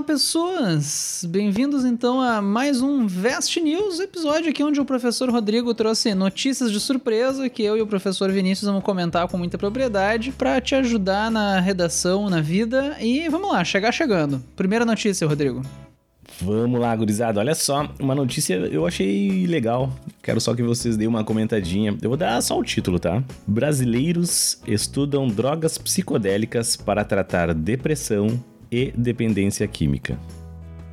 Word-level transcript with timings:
Olá, 0.00 0.06
pessoas! 0.06 1.26
Bem-vindos 1.28 1.84
então 1.84 2.22
a 2.22 2.40
mais 2.40 2.80
um 2.80 3.06
Vest 3.06 3.54
News, 3.58 4.00
episódio 4.00 4.48
aqui 4.48 4.64
onde 4.64 4.80
o 4.80 4.84
professor 4.86 5.28
Rodrigo 5.28 5.74
trouxe 5.74 6.14
notícias 6.14 6.72
de 6.72 6.80
surpresa 6.80 7.50
que 7.50 7.62
eu 7.62 7.76
e 7.76 7.82
o 7.82 7.86
professor 7.86 8.32
Vinícius 8.32 8.66
vamos 8.66 8.82
comentar 8.82 9.28
com 9.28 9.36
muita 9.36 9.58
propriedade 9.58 10.32
para 10.32 10.58
te 10.58 10.74
ajudar 10.74 11.30
na 11.30 11.60
redação, 11.60 12.30
na 12.30 12.40
vida. 12.40 12.96
E 12.98 13.28
vamos 13.28 13.52
lá, 13.52 13.62
chegar 13.62 13.92
chegando. 13.92 14.42
Primeira 14.56 14.86
notícia, 14.86 15.28
Rodrigo. 15.28 15.60
Vamos 16.40 16.80
lá, 16.80 16.96
gurizada. 16.96 17.38
Olha 17.38 17.54
só, 17.54 17.86
uma 18.00 18.14
notícia 18.14 18.54
eu 18.54 18.86
achei 18.86 19.46
legal. 19.46 19.92
Quero 20.22 20.40
só 20.40 20.54
que 20.54 20.62
vocês 20.62 20.96
deem 20.96 21.08
uma 21.08 21.24
comentadinha. 21.24 21.94
Eu 22.00 22.08
vou 22.08 22.16
dar 22.16 22.40
só 22.40 22.58
o 22.58 22.64
título, 22.64 22.98
tá? 22.98 23.22
Brasileiros 23.46 24.62
estudam 24.66 25.28
drogas 25.28 25.76
psicodélicas 25.76 26.74
para 26.74 27.04
tratar 27.04 27.52
depressão 27.52 28.42
e 28.70 28.92
dependência 28.96 29.66
química. 29.66 30.18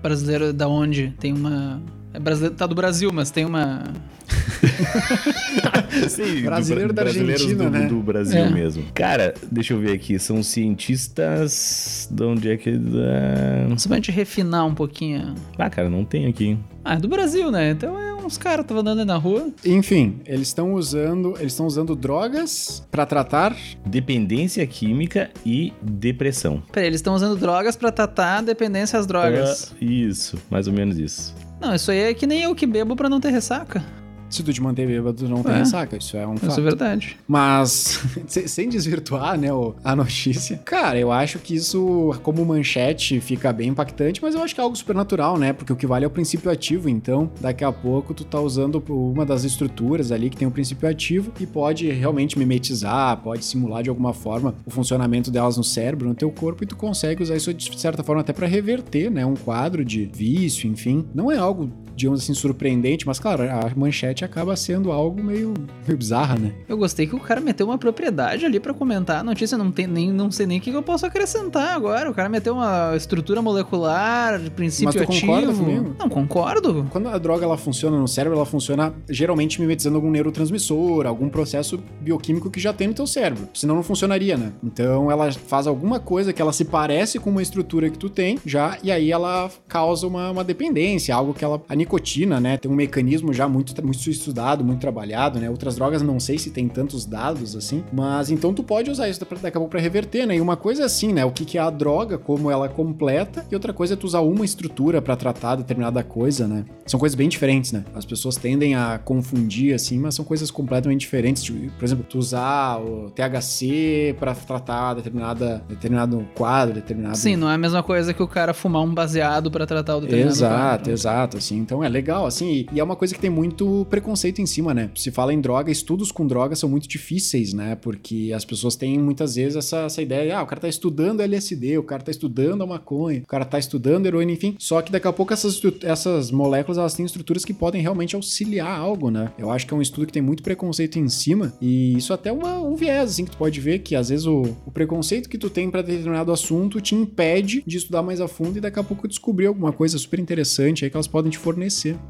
Brasileiro 0.02 0.54
da 0.54 0.68
onde? 0.68 1.14
Tem 1.20 1.34
uma. 1.34 1.82
É 2.14 2.20
brasileiro, 2.20 2.56
tá 2.56 2.66
do 2.66 2.76
Brasil, 2.76 3.12
mas 3.14 3.30
tem 3.32 3.46
uma. 3.46 3.84
Sim, 6.10 6.42
Brasileiro 6.44 6.94
da 6.94 7.04
Argentina, 7.04 7.64
do, 7.66 7.70
né? 7.70 7.88
do 7.88 8.00
Brasil 8.02 8.40
É. 8.40 8.50
mesmo. 8.50 8.84
Cara, 8.94 9.34
deixa 9.52 9.74
eu 9.74 9.80
ver 9.80 9.94
aqui. 9.94 10.18
São 10.20 10.42
cientistas. 10.44 12.08
De 12.12 12.24
onde 12.24 12.50
é 12.50 12.58
que. 12.58 12.70
Ah, 12.70 13.78
Só 13.78 13.88
pra 13.88 13.98
gente 13.98 14.12
refinar 14.12 14.66
um 14.66 14.74
pouquinho. 14.76 15.34
Ah, 15.58 15.70
cara, 15.70 15.90
não 15.90 16.04
tem 16.06 16.26
aqui. 16.28 16.58
Ah, 16.84 16.96
é 16.96 16.98
do 16.98 17.08
Brasil, 17.08 17.52
né? 17.52 17.72
Então 17.72 18.00
é 18.00 18.07
uns 18.28 18.38
caras 18.38 18.64
estavam 18.64 18.82
andando 18.82 19.00
aí 19.00 19.06
na 19.06 19.16
rua. 19.18 19.50
Enfim, 19.66 20.20
eles 20.26 20.50
estão 20.50 20.74
usando, 20.74 21.36
eles 21.40 21.54
estão 21.54 21.66
usando 21.66 21.96
drogas 21.96 22.86
pra 22.92 23.06
tratar. 23.06 23.56
Dependência 23.86 24.66
química 24.68 25.32
e 25.46 25.74
depressão. 25.82 26.62
Peraí, 26.72 26.88
eles 26.88 27.00
estão 27.00 27.16
usando 27.16 27.40
drogas 27.40 27.76
pra 27.76 27.92
tratar 27.92 28.42
dependência 28.42 29.00
às 29.00 29.08
drogas. 29.08 29.74
Ah, 29.74 29.78
isso, 29.84 30.38
mais 30.50 30.68
ou 30.68 30.74
menos 30.74 30.98
isso. 30.98 31.34
Não, 31.60 31.74
isso 31.74 31.90
aí 31.90 32.00
é 32.00 32.14
que 32.14 32.28
nem 32.28 32.44
eu 32.44 32.54
que 32.54 32.68
bebo 32.68 32.96
pra 32.96 33.10
não 33.10 33.20
ter 33.20 33.32
ressaca. 33.32 33.84
Se 34.30 34.44
tu 34.44 34.52
te 34.52 34.62
manter 34.62 34.86
bêbado, 34.86 35.14
tu 35.26 35.30
não 35.30 35.42
tem 35.42 35.54
É. 35.54 35.58
ressaca. 35.60 35.96
Isso 35.98 36.18
é 36.18 36.28
um 36.28 36.34
Isso 36.36 36.46
é 36.46 36.50
fato. 36.50 36.62
verdade. 36.62 37.18
Mas, 37.28 38.02
se- 38.28 38.48
sem 38.48 38.68
desvirtuar, 38.68 39.38
né, 39.38 39.48
a 39.84 39.96
notícia. 39.96 40.58
Cara, 40.66 41.00
eu 41.00 41.12
acho 41.12 41.40
que 41.40 41.56
isso, 41.56 42.14
como 42.24 42.46
manchete, 42.46 43.22
fica 43.22 43.54
bem 43.54 43.70
impactante, 43.70 44.22
mas 44.22 44.36
eu 44.36 44.42
acho 44.42 44.54
que 44.54 44.60
é 44.60 44.64
algo 44.64 44.76
supernatural, 44.76 45.38
né? 45.38 45.54
Porque 45.54 45.72
o 45.72 45.76
que 45.78 45.88
vale 45.88 46.04
é 46.04 46.08
o 46.08 46.12
princípio 46.12 46.52
ativo. 46.52 46.90
Então, 46.90 47.32
daqui 47.40 47.64
a 47.64 47.72
pouco, 47.72 48.14
tu 48.14 48.26
tá 48.26 48.40
usando 48.40 48.84
uma 48.90 49.26
das 49.26 49.44
estruturas 49.46 50.12
ali 50.12 50.30
que 50.30 50.36
tem 50.38 50.48
o 50.48 50.52
princípio 50.52 50.90
ativo 50.90 51.32
e 51.40 51.46
pode 51.46 51.90
realmente 51.90 52.38
mimetizar, 52.38 53.18
pode 53.22 53.46
simular 53.46 53.82
de 53.82 53.90
alguma 53.90 54.14
forma 54.14 54.56
o 54.66 54.70
funcionamento 54.70 55.32
delas 55.32 55.56
no 55.58 55.64
cérebro, 55.64 56.08
no 56.08 56.14
teu 56.16 56.30
corpo, 56.32 56.64
e 56.64 56.68
tu 56.68 56.76
consegue 56.76 57.24
usar 57.24 57.36
isso 57.38 57.54
de 57.54 57.80
certa 57.80 58.04
forma 58.04 58.22
até 58.22 58.34
pra 58.34 58.46
reverter, 58.46 59.10
né? 59.10 59.26
Um 59.26 59.36
quadro 59.36 59.86
de 59.86 60.06
vício, 60.06 60.70
enfim. 60.70 61.06
Não 61.16 61.32
é 61.32 61.38
algo, 61.38 61.70
digamos 61.98 62.22
assim, 62.22 62.34
surpreendente, 62.34 63.08
mas 63.08 63.20
claro, 63.20 63.44
a 63.44 63.72
manchete 63.76 64.24
acaba 64.24 64.56
sendo 64.56 64.92
algo 64.92 65.22
meio, 65.24 65.54
meio 65.86 65.98
bizarra, 65.98 66.38
né? 66.38 66.54
Eu 66.70 66.78
gostei 66.78 67.08
que 67.08 67.16
o 67.16 67.20
cara 67.20 67.42
meteu 67.42 67.66
uma 67.66 67.78
propriedade 67.78 68.46
ali 68.46 68.60
pra 68.60 68.74
comentar 68.74 69.20
a 69.20 69.24
notícia. 69.24 69.58
Não, 69.58 69.72
tem, 69.72 69.88
nem, 69.88 70.12
não 70.12 70.30
sei 70.30 70.46
nem 70.46 70.60
o 70.60 70.62
que 70.62 70.70
eu 70.70 70.84
posso 70.84 71.06
acrescentar 71.06 71.76
agora. 71.76 72.10
O 72.10 72.14
cara 72.14 72.30
meteu 72.30 72.54
uma 72.54 72.96
estrutura 72.96 73.42
molecular, 73.42 74.40
princípio 74.52 74.86
Mas 74.86 74.96
tu 74.96 75.04
ativo. 75.04 75.28
concorda 75.28 75.54
comigo? 75.54 75.96
Não, 75.98 76.08
concordo. 76.08 76.88
Quando 76.92 77.10
a 77.10 77.18
droga 77.18 77.46
ela 77.46 77.58
funciona 77.58 77.98
no 77.98 78.08
cérebro, 78.08 78.38
ela 78.38 78.46
funciona 78.46 78.94
geralmente 79.10 79.60
mimetizando 79.60 79.96
algum 79.96 80.12
neurotransmissor, 80.12 81.08
algum 81.08 81.30
processo 81.30 81.80
bioquímico 82.00 82.52
que 82.52 82.60
já 82.60 82.72
tem 82.72 82.88
no 82.88 82.94
teu 82.94 83.08
cérebro. 83.08 83.50
Senão 83.54 83.76
não 83.76 83.84
funcionaria, 83.84 84.38
né? 84.38 84.52
Então 84.64 85.10
ela 85.10 85.32
faz 85.32 85.66
alguma 85.66 86.00
coisa 86.00 86.32
que 86.32 86.42
ela 86.42 86.54
se 86.54 86.66
parece 86.66 87.18
com 87.20 87.32
uma 87.32 87.42
estrutura 87.42 87.90
que 87.90 87.98
tu 87.98 88.10
tem 88.10 88.38
já, 88.46 88.78
e 88.84 88.92
aí 88.92 89.12
ela 89.12 89.50
causa 89.68 90.06
uma, 90.06 90.30
uma 90.30 90.44
dependência, 90.44 91.16
algo 91.16 91.34
que 91.34 91.44
ela. 91.44 91.62
A 91.68 91.76
nicotina, 91.88 92.40
né? 92.40 92.58
Tem 92.58 92.70
um 92.70 92.76
mecanismo 92.76 93.34
já 93.34 93.48
muito, 93.48 93.74
muito 93.84 94.10
estudado, 94.10 94.64
muito 94.64 94.80
trabalhado, 94.82 95.40
né? 95.40 95.50
Outras 95.50 95.76
drogas 95.76 96.02
não 96.02 96.20
sei 96.20 96.38
se 96.38 96.50
tem 96.52 96.68
tantos 96.68 97.06
dados 97.06 97.56
assim, 97.56 97.84
mas 97.92 98.30
então 98.30 98.54
tu 98.54 98.62
pode 98.62 98.92
usar 98.92 99.08
isso 99.10 99.20
daqui 99.42 99.48
a 99.48 99.52
pouco 99.60 99.70
pra 99.70 99.80
reverter, 99.80 100.26
né? 100.28 100.36
E 100.36 100.42
uma 100.42 100.58
coisa 100.58 100.84
é 100.84 100.86
assim, 100.86 101.14
né? 101.14 101.24
O 101.26 101.32
que, 101.32 101.46
que 101.46 101.58
é 101.58 101.62
a 101.62 101.70
droga, 101.70 102.18
como 102.18 102.52
ela 102.52 102.66
é 102.66 102.70
completa, 102.70 103.46
e 103.50 103.56
outra 103.56 103.72
coisa 103.74 103.94
é 103.94 103.98
tu 103.98 104.06
usar 104.06 104.20
uma 104.20 104.44
estrutura 104.44 105.02
pra 105.02 105.16
tratar 105.16 105.56
determinada 105.56 106.04
coisa, 106.04 106.48
né? 106.48 106.66
São 106.86 107.00
coisas 107.00 107.16
bem 107.16 107.30
diferentes, 107.30 107.72
né? 107.72 107.86
As 107.96 108.06
pessoas 108.06 108.36
tendem 108.36 108.76
a 108.76 109.00
confundir 109.04 109.74
assim, 109.74 109.98
mas 109.98 110.16
são 110.16 110.26
coisas 110.26 110.52
completamente 110.52 111.00
diferentes. 111.02 111.44
Tipo, 111.44 111.72
por 111.72 111.86
exemplo, 111.86 112.06
tu 112.08 112.18
usar 112.18 112.80
o 112.80 113.10
THC 113.12 114.16
pra 114.20 114.36
tratar 114.36 114.96
determinada, 114.96 115.64
determinado 115.70 116.28
quadro, 116.36 116.74
determinado. 116.76 117.18
Sim, 117.18 117.36
não 117.36 117.50
é 117.50 117.56
a 117.56 117.58
mesma 117.58 117.82
coisa 117.82 118.14
que 118.14 118.22
o 118.22 118.28
cara 118.28 118.54
fumar 118.54 118.82
um 118.82 118.94
baseado 118.94 119.50
pra 119.50 119.66
tratar 119.66 119.98
o 119.98 120.02
determinado 120.02 120.34
Exato, 120.34 120.56
quadro. 120.58 120.92
exato, 120.92 121.38
assim. 121.38 121.58
Então 121.58 121.77
é 121.84 121.90
legal, 121.90 122.26
assim, 122.26 122.66
e, 122.72 122.80
é 122.80 122.84
uma 122.84 122.96
coisa 122.96 123.14
que 123.14 123.20
tem 123.20 123.30
muito 123.30 123.86
preconceito 123.90 124.42
em 124.42 124.46
cima, 124.46 124.74
né? 124.74 124.90
Se 124.96 125.12
fala 125.12 125.34
em 125.34 125.42
droga, 125.42 125.72
estudos 125.72 126.12
com 126.12 126.26
droga 126.26 126.56
são 126.56 126.70
muito 126.70 126.88
difíceis, 126.88 127.54
né? 127.54 127.76
Porque 127.76 128.32
as 128.36 128.46
pessoas 128.46 128.76
têm 128.76 128.98
muitas 128.98 129.36
vezes 129.36 129.56
essa, 129.56 129.80
essa 129.82 130.02
ideia, 130.02 130.38
ah, 130.38 130.44
o 130.44 130.46
cara 130.46 130.62
tá 130.62 130.68
estudando 130.68 131.22
LSD, 131.22 131.78
o 131.78 131.84
cara 131.84 132.04
tá 132.04 132.12
estudando 132.12 132.64
a 132.64 132.68
maconha, 132.68 133.22
o 133.22 133.28
cara 133.28 133.46
tá 133.46 133.60
estudando 133.60 134.06
heroína, 134.06 134.32
enfim. 134.32 134.56
Só 134.60 134.82
que 134.82 134.92
daqui 134.92 135.08
a 135.08 135.14
pouco 135.14 135.34
essas, 135.34 135.62
essas 135.84 136.32
moléculas, 136.32 136.78
elas 136.78 136.94
têm 136.94 137.06
estruturas 137.06 137.44
que 137.44 137.54
podem 137.54 137.82
realmente 137.82 138.16
auxiliar 138.16 138.80
algo, 138.80 139.10
né? 139.10 139.32
Eu 139.38 139.52
acho 139.52 139.66
que 139.66 139.74
é 139.74 139.78
um 139.78 139.82
estudo 139.82 140.08
que 140.08 140.14
tem 140.14 140.22
muito 140.22 140.44
preconceito 140.44 141.00
em 141.00 141.10
cima, 141.10 141.54
e 141.62 141.98
isso 141.98 142.14
até 142.14 142.32
uma, 142.32 142.60
um 142.60 142.76
viés, 142.76 143.12
assim, 143.12 143.26
que 143.26 143.32
tu 143.32 143.38
pode 143.38 143.60
ver 143.60 143.80
que 143.80 143.96
às 143.96 144.10
vezes 144.10 144.26
o, 144.26 144.44
o 144.66 144.72
preconceito 144.72 145.30
que 145.30 145.38
tu 145.38 145.50
tem 145.50 145.70
pra 145.70 145.82
determinado 145.82 146.32
assunto 146.32 146.82
te 146.82 146.96
impede 146.96 147.64
de 147.66 147.78
estudar 147.78 148.02
mais 148.02 148.22
a 148.22 148.28
fundo 148.28 148.58
e 148.58 148.62
daqui 148.62 148.80
a 148.80 148.84
pouco 148.84 149.08
descobrir 149.08 149.48
alguma 149.48 149.72
coisa 149.72 149.98
super 149.98 150.20
interessante 150.20 150.84
aí 150.84 150.92
que 150.92 150.98
elas 150.98 151.08
podem 151.08 151.32
te 151.32 151.38
fornecer. 151.38 151.67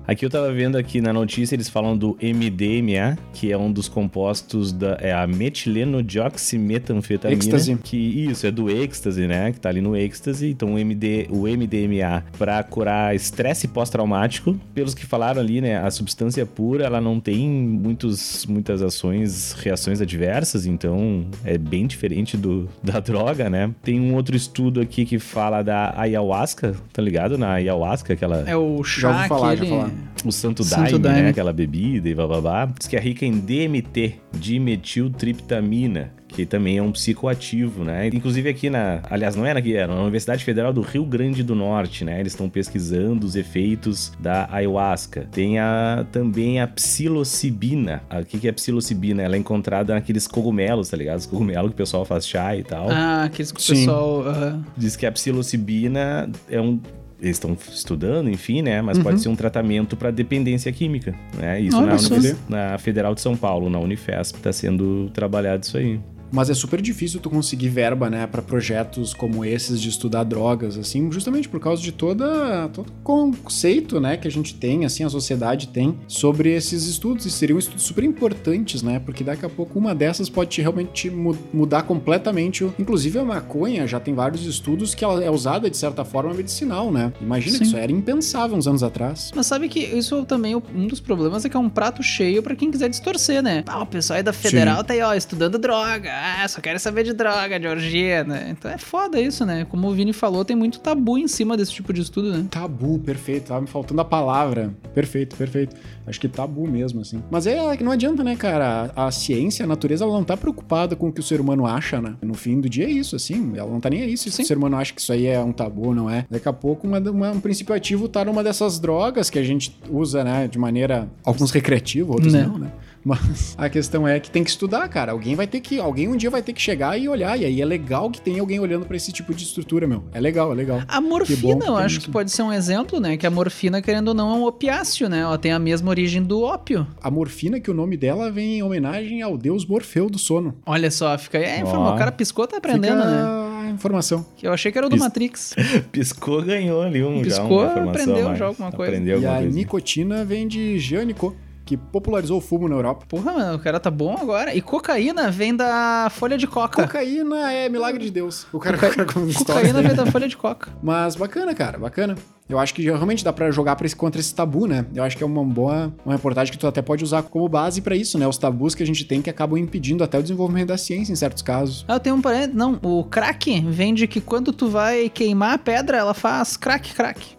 Aqui 0.08 0.26
eu 0.26 0.30
tava 0.30 0.52
vendo 0.52 0.78
aqui 0.78 1.02
na 1.02 1.12
notícia, 1.12 1.56
eles 1.56 1.68
falam 1.70 1.98
do 1.98 2.16
MDMA, 2.22 3.18
que 3.34 3.52
é 3.52 3.58
um 3.58 3.72
dos 3.72 3.90
compostos 3.90 4.72
da 4.72 4.98
é 5.02 5.12
a 5.14 5.26
metileno-dioximetanfetamina. 5.28 7.40
Êxtase. 7.40 7.78
Que 7.84 7.98
isso, 7.98 8.48
é 8.48 8.52
do 8.52 8.70
êxtase, 8.70 9.26
né? 9.28 9.52
Que 9.52 9.60
tá 9.60 9.68
ali 9.70 9.82
no 9.82 9.96
êxtase. 9.96 10.50
Então 10.50 10.76
o, 10.76 10.80
MD, 10.80 11.28
o 11.30 11.48
MDMA 11.48 12.24
pra 12.38 12.62
curar 12.64 13.16
estresse 13.16 13.68
pós-traumático. 13.68 14.56
Pelos 14.74 14.94
que 14.94 15.06
falaram 15.06 15.42
ali, 15.42 15.60
né? 15.62 15.78
A 15.78 15.90
substância 15.92 16.46
pura, 16.46 16.86
ela 16.86 17.02
não 17.02 17.20
tem 17.20 17.50
muitos, 17.50 18.46
muitas 18.46 18.82
ações, 18.82 19.52
reações 19.54 20.00
adversas, 20.02 20.66
então 20.66 21.26
é 21.44 21.58
bem 21.58 21.88
diferente 21.88 22.38
do, 22.38 22.70
da 22.84 23.00
droga, 23.02 23.50
né? 23.50 23.72
Tem 23.84 24.00
um 24.00 24.16
outro 24.16 24.36
estudo 24.36 24.82
aqui 24.82 25.06
que 25.06 25.20
fala 25.20 25.62
da 25.62 25.94
ayahuasca, 25.98 26.76
tá 26.94 27.02
ligado? 27.02 27.38
Na 27.38 27.54
ayahuasca, 27.54 28.14
aquela 28.14 28.44
É 28.48 28.56
o 28.56 28.84
chá 28.84 29.28
falar, 29.56 29.56
já 29.56 29.66
falar. 29.66 29.92
o 30.26 30.32
santo, 30.32 30.64
Santo 30.64 30.82
daime, 30.92 31.00
daime. 31.00 31.22
né? 31.24 31.30
Aquela 31.30 31.54
bebida 31.54 32.10
e 32.10 32.16
bababá. 32.16 32.66
Diz 32.78 32.88
que 32.88 32.96
é 32.96 33.00
rica 33.00 33.26
em 33.26 33.40
DMT, 33.40 34.16
dimetiltriptamina, 34.38 36.12
que 36.28 36.46
também 36.46 36.78
é 36.78 36.82
um 36.84 36.92
psicoativo, 36.92 37.84
né? 37.84 38.08
Inclusive 38.14 38.50
aqui 38.50 38.70
na... 38.70 39.00
Aliás, 39.10 39.36
não 39.36 39.46
era 39.46 39.60
aqui, 39.60 39.76
era 39.76 39.94
na 39.94 40.02
Universidade 40.02 40.44
Federal 40.44 40.74
do 40.74 40.82
Rio 40.82 41.06
Grande 41.06 41.42
do 41.44 41.56
Norte, 41.56 42.04
né? 42.04 42.20
Eles 42.20 42.34
estão 42.34 42.50
pesquisando 42.50 43.26
os 43.26 43.36
efeitos 43.36 44.12
da 44.20 44.48
ayahuasca. 44.52 45.28
Tem 45.32 45.58
a, 45.60 46.06
também 46.12 46.60
a 46.60 46.68
psilocibina. 46.68 48.02
Ah, 48.10 48.20
O 48.20 48.26
que, 48.26 48.48
é 48.48 48.52
psilocibina? 48.52 49.22
Ela 49.24 49.36
é 49.36 49.40
encontrada 49.40 49.94
naqueles 49.94 50.28
cogumelos, 50.28 50.90
tá 50.90 50.98
ligado? 50.98 51.20
Os 51.20 51.26
cogumelos 51.26 51.70
que 51.70 51.76
o 51.76 51.78
pessoal 51.78 52.04
faz 52.06 52.28
chá 52.28 52.56
e 52.56 52.64
tal. 52.64 52.90
Ah, 52.90 53.24
aqueles 53.24 53.52
que 53.52 53.60
o 53.60 53.64
Sim. 53.64 53.74
pessoal... 53.76 54.28
aham. 54.28 54.64
Diz 54.76 54.96
que 54.96 55.06
a 55.06 55.12
psilocibina 55.12 56.30
é 56.50 56.60
um. 56.60 56.80
Eles 57.20 57.38
estão 57.38 57.58
estudando, 57.72 58.30
enfim, 58.30 58.62
né? 58.62 58.82
Mas 58.82 58.98
pode 59.00 59.20
ser 59.22 59.30
um 59.30 59.36
tratamento 59.36 59.98
para 59.98 60.12
dependência 60.12 60.72
química, 60.72 61.16
né? 61.38 61.60
Isso 61.60 61.78
na, 61.82 62.72
na 62.72 62.78
Federal 62.78 63.16
de 63.16 63.22
São 63.22 63.36
Paulo, 63.36 63.70
na 63.70 63.80
Unifesp, 63.80 64.38
está 64.38 64.54
sendo 64.54 65.10
trabalhado 65.14 65.64
isso 65.64 65.78
aí. 65.78 66.00
Mas 66.32 66.50
é 66.50 66.54
super 66.54 66.82
difícil 66.82 67.20
tu 67.20 67.30
conseguir 67.30 67.70
verba, 67.70 68.10
né, 68.10 68.28
pra 68.28 68.42
projetos 68.42 69.14
como 69.14 69.44
esses 69.46 69.80
de 69.82 69.90
estudar 69.90 70.24
drogas, 70.24 70.78
assim, 70.78 71.12
justamente 71.12 71.48
por 71.48 71.60
causa 71.60 71.82
de 71.82 71.92
toda 71.92 72.70
todo 72.74 72.92
conceito, 73.04 74.00
né, 74.00 74.18
que 74.18 74.28
a 74.28 74.32
gente 74.32 74.56
tem, 74.56 74.86
assim, 74.86 75.04
a 75.04 75.10
sociedade 75.10 75.68
tem 75.70 75.98
sobre 76.08 76.54
esses 76.54 76.86
estudos. 76.86 77.26
E 77.26 77.32
seriam 77.32 77.58
estudos 77.58 77.84
super 77.84 78.04
importantes, 78.04 78.82
né, 78.82 79.00
porque 79.00 79.24
daqui 79.24 79.46
a 79.46 79.50
pouco 79.50 79.80
uma 79.80 79.94
dessas 79.96 80.30
pode 80.30 80.50
te 80.52 80.62
realmente 80.62 81.10
mu- 81.10 81.38
mudar 81.54 81.84
completamente. 81.84 82.64
o- 82.64 82.74
Inclusive 82.78 83.20
a 83.20 83.26
maconha 83.26 83.88
já 83.88 84.00
tem 84.00 84.14
vários 84.14 84.46
estudos 84.46 84.94
que 84.94 85.04
ela 85.04 85.24
é 85.24 85.30
usada 85.32 85.70
de 85.70 85.78
certa 85.78 86.04
forma 86.06 86.34
medicinal, 86.34 86.92
né? 86.92 87.12
Imagina 87.22 87.54
Sim. 87.54 87.60
que 87.60 87.66
isso 87.66 87.78
era 87.78 87.92
impensável 87.92 88.56
uns 88.58 88.68
anos 88.68 88.84
atrás. 88.84 89.32
Mas 89.36 89.46
sabe 89.48 89.68
que 89.70 89.80
isso 89.80 90.26
também, 90.26 90.56
um 90.56 90.88
dos 90.88 91.00
problemas 91.00 91.46
é 91.46 91.50
que 91.50 91.56
é 91.58 91.60
um 91.60 91.70
prato 91.70 92.02
cheio 92.04 92.42
pra 92.44 92.56
quem 92.56 92.70
quiser 92.72 92.90
distorcer, 92.90 93.42
né? 93.42 93.64
Ah, 93.68 93.82
o 93.82 93.86
pessoal 93.86 94.18
aí 94.18 94.24
da 94.24 94.34
federal 94.34 94.84
tá 94.84 94.94
aí, 94.94 95.02
ó, 95.02 95.14
estudando 95.14 95.58
droga. 95.58 96.12
Ah, 96.18 96.48
só 96.48 96.60
quero 96.62 96.80
saber 96.80 97.04
de 97.04 97.14
droga, 97.14 97.60
de 97.60 97.68
orgia, 97.68 98.24
né? 98.24 98.48
Então 98.52 98.70
é 98.72 98.78
foda 98.78 99.20
isso, 99.20 99.46
né? 99.46 99.66
Como 99.70 99.88
o 99.88 99.94
Vini 99.94 100.14
falou, 100.14 100.44
tem 100.46 100.56
muito 100.56 100.80
tabu 100.80 101.18
em 101.18 101.28
cima 101.28 101.56
desse 101.58 101.72
tipo 101.74 101.92
de 101.94 102.02
estudo, 102.02 102.32
né? 102.32 102.46
Tabu, 102.50 103.00
perfeito. 103.00 103.48
Tava 103.48 103.62
me 103.62 103.68
faltando 103.68 104.02
a 104.02 104.06
palavra. 104.06 104.74
Perfeito, 104.94 105.36
perfeito. 105.36 105.76
Acho 106.06 106.20
que 106.20 106.28
tabu 106.28 106.68
mesmo, 106.68 107.02
assim. 107.02 107.22
Mas 107.30 107.46
é 107.48 107.76
que 107.78 107.84
não 107.84 107.92
adianta, 107.92 108.24
né, 108.24 108.36
cara? 108.36 108.92
A, 108.96 109.08
a 109.08 109.12
ciência, 109.12 109.66
a 109.66 109.68
natureza, 109.68 110.04
ela 110.06 110.14
não 110.14 110.24
tá 110.24 110.38
preocupada 110.38 110.96
com 110.96 111.08
o 111.10 111.12
que 111.12 111.20
o 111.20 111.24
ser 111.24 111.40
humano 111.42 111.66
acha, 111.66 112.02
né? 112.02 112.16
No 112.22 112.34
fim 112.34 112.60
do 112.62 112.70
dia 112.70 112.86
é 112.86 112.90
isso, 112.92 113.16
assim. 113.16 113.54
Ela 113.56 113.70
não 113.70 113.80
tá 113.80 113.90
nem 113.90 114.02
aí 114.04 114.18
se 114.18 114.32
Sim. 114.32 114.44
o 114.44 114.46
ser 114.46 114.58
humano 114.58 114.78
acha 114.78 114.94
que 114.94 115.02
isso 115.02 115.12
aí 115.12 115.26
é 115.26 115.40
um 115.40 115.52
tabu, 115.52 115.94
não 115.94 116.10
é. 116.10 116.26
Daqui 116.30 116.48
a 116.48 116.54
pouco, 116.54 116.88
uma, 116.88 117.00
uma- 117.00 117.32
um 117.32 117.40
princípio 117.40 117.76
ativo 117.76 118.08
tá 118.08 118.24
numa 118.24 118.44
dessas 118.44 118.80
drogas 118.80 119.30
que 119.30 119.38
a 119.38 119.44
gente 119.44 119.78
usa, 119.90 120.24
né, 120.24 120.48
de 120.48 120.58
maneira. 120.58 121.08
Alguns 121.24 121.52
recreativos, 121.52 122.16
outros 122.16 122.34
Né. 122.34 122.44
não, 122.44 122.58
né? 122.58 122.72
Mas 123.08 123.56
a 123.58 123.70
questão 123.70 124.08
é 124.08 124.20
que 124.20 124.30
tem 124.30 124.44
que 124.44 124.50
estudar, 124.50 124.88
cara. 124.90 125.12
Alguém 125.14 125.36
vai 125.36 125.48
ter 125.48 125.60
que. 125.62 125.80
Alguém 125.80 126.08
um 126.08 126.16
dia 126.18 126.30
vai 126.30 126.42
ter 126.42 126.54
que 126.54 126.62
chegar 126.62 126.98
e 127.00 127.08
olhar. 127.08 127.40
E 127.40 127.46
aí 127.46 127.62
é 127.62 127.66
legal 127.66 128.10
que 128.12 128.20
tem 128.22 128.40
alguém 128.40 128.60
olhando 128.60 128.86
pra 128.86 128.98
esse 128.98 129.12
tipo 129.12 129.34
de 129.34 129.44
estrutura, 129.44 129.88
meu. 129.88 130.04
É 130.14 130.20
legal, 130.20 130.52
é 130.52 130.56
legal. 130.56 130.82
A 130.88 131.02
Que 131.02 131.08
morfina, 131.08 131.54
bom 131.56 131.60
que 131.60 131.68
eu 131.70 131.78
acho 131.78 131.98
isso. 131.98 132.06
que 132.08 132.12
pode 132.12 132.32
ser 132.32 132.42
um 132.44 132.52
exemplo, 132.52 133.00
né? 133.00 133.16
Que 133.18 133.26
a 133.26 133.32
morfina, 133.32 133.82
querendo 133.82 134.10
ou 134.10 134.14
não, 134.14 134.32
é 134.32 134.34
um 134.40 134.46
opiáceo, 134.46 135.08
né? 135.10 135.20
Ela 135.20 135.38
tem 135.38 135.52
a 135.52 135.60
mesma 135.60 135.90
origem 135.90 136.22
do 136.22 136.42
ópio. 136.42 136.86
A 137.02 137.10
morfina, 137.10 137.60
que 137.60 137.72
o 137.72 137.74
nome 137.74 137.96
dela 137.98 138.32
vem 138.32 138.58
em 138.58 138.64
homenagem 138.64 139.22
ao 139.22 139.38
deus 139.38 139.66
Morfeu 139.66 140.10
do 140.10 140.18
sono. 140.20 140.56
Olha 140.66 140.92
só, 140.92 141.18
fica 141.18 141.38
aí. 141.38 141.44
É, 141.46 141.60
informa- 141.62 141.94
o 141.94 141.98
cara 141.98 142.12
piscou, 142.12 142.46
tá 142.48 142.58
aprendendo, 142.58 142.98
Fica 143.02 143.06
né? 143.06 143.68
a 143.68 143.70
informação. 143.72 144.26
Que 144.36 144.48
eu 144.48 144.54
achei 144.54 144.72
que 144.72 144.78
era 144.78 144.88
o 144.88 144.90
do 144.90 144.94
Pis- 144.96 145.04
Matrix. 145.04 145.56
Piscou, 145.92 146.42
ganhou 146.42 146.82
ali 146.82 147.04
um 147.04 147.18
já 147.18 147.24
Piscou, 147.24 147.60
uma 147.62 147.66
informação 147.72 148.02
aprendeu 148.04 148.26
mais. 148.28 148.40
já 148.40 148.46
alguma 148.46 148.72
coisa. 148.72 148.92
Aprendeu 148.92 149.14
e 149.14 149.26
alguma 149.26 149.34
a 149.34 149.42
coisa. 149.42 149.56
nicotina 149.56 150.26
vem 150.26 150.48
de 150.48 150.80
Jânico, 150.80 151.36
que 151.68 151.76
popularizou 151.76 152.38
o 152.38 152.42
fumo 152.42 152.68
na 152.70 152.76
Europa. 152.76 153.06
Porra, 153.10 153.34
mano, 153.34 153.56
o 153.58 153.60
cara 153.60 153.78
tá 153.80 153.92
bom 153.92 154.16
agora. 154.18 154.56
E 154.56 154.62
cocaína 154.62 155.30
vem 155.30 155.54
da 155.54 156.08
folha 156.10 156.38
de 156.38 156.48
coca. 156.48 156.84
Cocaína 156.84 157.52
é 157.52 157.68
milagre 157.68 158.06
de 158.06 158.10
Deus. 158.12 158.48
O 158.54 158.58
cara, 158.60 158.78
Coca- 158.78 159.04
o 159.04 159.06
cara 159.06 159.26
história. 159.28 159.62
Cocaína 159.68 159.82
vem 159.88 159.96
da 159.96 160.06
folha 160.10 160.28
de 160.30 160.38
coca. 160.38 160.72
Mas 160.82 161.16
bacana, 161.18 161.54
cara, 161.54 161.78
bacana. 161.78 162.16
Eu 162.50 162.58
acho 162.58 162.74
que 162.74 162.82
realmente 162.84 163.26
dá 163.26 163.34
pra 163.34 163.52
jogar 163.52 163.76
pra 163.76 163.86
esse, 163.86 163.96
contra 163.96 164.22
esse 164.22 164.34
tabu, 164.34 164.66
né? 164.68 164.86
Eu 164.96 165.04
acho 165.04 165.18
que 165.18 165.22
é 165.24 165.26
uma 165.26 165.44
boa 165.44 165.94
uma 166.06 166.16
reportagem 166.16 166.50
que 166.54 166.58
tu 166.58 166.66
até 166.66 166.82
pode 166.82 167.04
usar 167.04 167.22
como 167.24 167.50
base 167.50 167.82
pra 167.82 167.94
isso, 167.94 168.18
né? 168.18 168.26
Os 168.26 168.38
tabus 168.38 168.74
que 168.74 168.82
a 168.82 168.86
gente 168.86 169.04
tem 169.04 169.22
que 169.22 169.30
acabam 169.30 169.58
impedindo 169.60 170.02
até 170.02 170.18
o 170.18 170.22
desenvolvimento 170.22 170.70
da 170.70 170.78
ciência 170.78 171.12
em 171.12 171.16
certos 171.18 171.44
casos. 171.44 171.84
Ah, 171.90 171.96
eu 171.96 172.00
tenho 172.00 172.16
um 172.16 172.22
parente. 172.22 172.56
Não, 172.56 172.80
o 172.82 173.04
crack 173.04 173.60
vem 173.68 173.94
de 173.94 174.08
que 174.08 174.22
quando 174.22 174.54
tu 174.54 174.70
vai 174.70 175.10
queimar 175.10 175.56
a 175.56 175.58
pedra, 175.58 175.98
ela 175.98 176.14
faz 176.14 176.56
crack, 176.56 176.94
crack. 176.96 177.36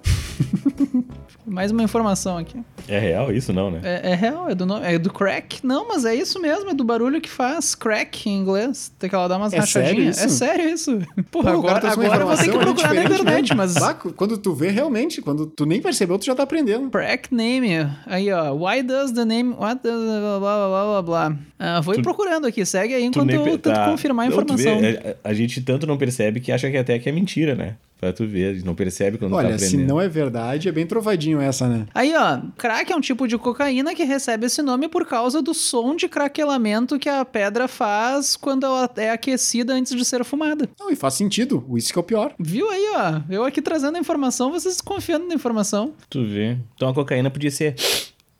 Mais 1.47 1.71
uma 1.71 1.83
informação 1.83 2.37
aqui. 2.37 2.61
É 2.89 2.99
real 2.99 3.33
isso, 3.33 3.53
não, 3.53 3.71
né? 3.71 3.81
É, 3.83 4.13
é 4.13 4.15
real, 4.15 4.49
é 4.49 4.55
do, 4.55 4.65
nome, 4.67 4.87
é 4.87 4.99
do 4.99 5.13
crack? 5.13 5.65
Não, 5.65 5.87
mas 5.89 6.05
é 6.05 6.15
isso 6.15 6.41
mesmo, 6.41 6.71
é 6.71 6.75
do 6.75 6.85
barulho 6.85 7.21
que 7.21 7.29
faz 7.29 7.75
crack 7.75 8.29
em 8.29 8.37
inglês. 8.39 8.91
Tem 8.99 9.09
que 9.09 9.15
ela 9.15 9.29
dar 9.29 9.37
umas 9.37 9.53
É 9.53 9.61
sério 9.63 9.89
rachadinhas. 9.89 10.17
isso? 10.17 10.25
É 10.27 10.29
sério 10.29 10.69
isso. 10.71 10.99
Porra, 11.31 11.53
Pô, 11.53 11.59
o 11.59 11.63
cara 11.65 11.91
agora, 11.93 11.95
uma 11.97 12.05
agora 12.05 12.23
eu 12.23 12.27
vou 12.27 12.37
ter 12.37 12.43
que 12.45 12.49
informação 12.49 12.75
procurar 12.75 12.95
na 12.95 13.05
internet, 13.05 13.55
mas. 13.55 13.75
Quando 14.17 14.39
tu 14.39 14.55
vê 14.55 14.71
realmente, 14.71 15.21
quando 15.21 15.47
tu 15.47 15.67
nem 15.67 15.81
percebeu, 15.81 16.19
tu 16.19 16.25
já 16.25 16.35
tá 16.35 16.43
aprendendo. 16.45 16.89
Crack 16.91 17.35
name. 17.35 17.69
Aí, 18.07 18.33
ó. 18.33 18.53
Why 18.55 18.83
does 18.83 19.13
the 19.13 19.25
name. 19.25 19.55
What 19.59 19.83
does. 19.83 20.01
Blá 20.03 20.39
blá 20.39 20.69
blá 20.69 20.85
blá 20.85 21.03
blá. 21.03 21.37
Ah, 21.59 21.81
vou 21.81 21.95
ir 21.95 21.99
Tu- 21.99 22.03
procurando 22.03 22.47
aqui. 22.47 22.65
Segue 22.65 22.95
aí 22.95 23.03
Tu 23.03 23.07
enquanto 23.09 23.27
nem 23.27 23.37
eu 23.37 23.45
tento 23.59 23.75
tá. 23.75 23.85
confirmar 23.91 24.27
a 24.27 24.31
Não, 24.31 24.45
tu 24.45 24.55
vê, 24.57 24.63
informação. 24.71 24.89
é, 25.11 25.17
a, 25.25 25.29
a 25.31 25.35
gente 25.35 25.61
tanto 25.61 25.87
não 25.87 25.97
percebe 25.99 26.41
que 26.41 26.53
acha 26.53 26.71
que 26.71 26.77
até 26.77 26.99
que 26.99 27.09
é 27.09 27.13
mentira, 27.13 27.55
né? 27.55 27.75
Pra 28.01 28.13
tu 28.13 28.25
ver, 28.29 28.51
a 28.51 28.55
gente 28.55 28.65
não 28.65 28.77
percebe 28.77 29.19
quando 29.19 29.33
tá 29.33 29.39
Olha, 29.39 29.59
se 29.59 29.65
aprendendo. 29.67 29.89
não 29.89 30.01
é 30.01 30.07
verdade, 30.09 30.69
é 30.69 30.73
bem 30.73 30.87
trovadinho 30.87 31.41
essa, 31.41 31.67
né? 31.67 31.85
Aí, 31.93 32.15
ó, 32.15 32.39
crack 32.57 32.78
é 32.87 32.97
um 32.97 33.01
tipo 33.01 33.27
de 33.27 33.37
cocaína 33.39 33.95
que 33.95 34.05
recebe 34.05 34.47
esse 34.47 34.63
nome 34.63 34.89
por 34.89 35.07
causa 35.07 35.41
do 35.43 35.55
som 35.55 35.95
de 35.97 36.09
craquelamento 36.09 36.99
que 36.99 37.09
a 37.09 37.25
pedra 37.25 37.67
faz 37.69 38.37
quando 38.37 38.65
ela 38.65 38.91
é 38.97 39.11
aquecida 39.11 39.75
antes 39.75 39.95
de 39.95 40.05
ser 40.05 40.25
fumada. 40.25 40.69
Não, 40.79 40.91
e 40.91 40.97
faz 40.97 41.15
sentido. 41.15 41.65
Isso 41.77 41.93
que 41.93 41.99
é 41.99 42.01
o 42.01 42.05
pior. 42.05 42.35
Viu 42.39 42.69
aí, 42.71 42.85
ó? 42.97 43.21
Eu 43.31 43.45
aqui 43.45 43.61
trazendo 43.63 43.97
a 43.97 44.01
informação, 44.01 44.51
vocês 44.51 44.81
confiando 44.81 45.27
na 45.27 45.35
informação. 45.35 45.93
Tu 46.11 46.25
vê. 46.25 46.59
Então 46.75 46.89
a 46.89 46.95
cocaína 46.95 47.31
podia 47.31 47.51
ser 47.51 47.75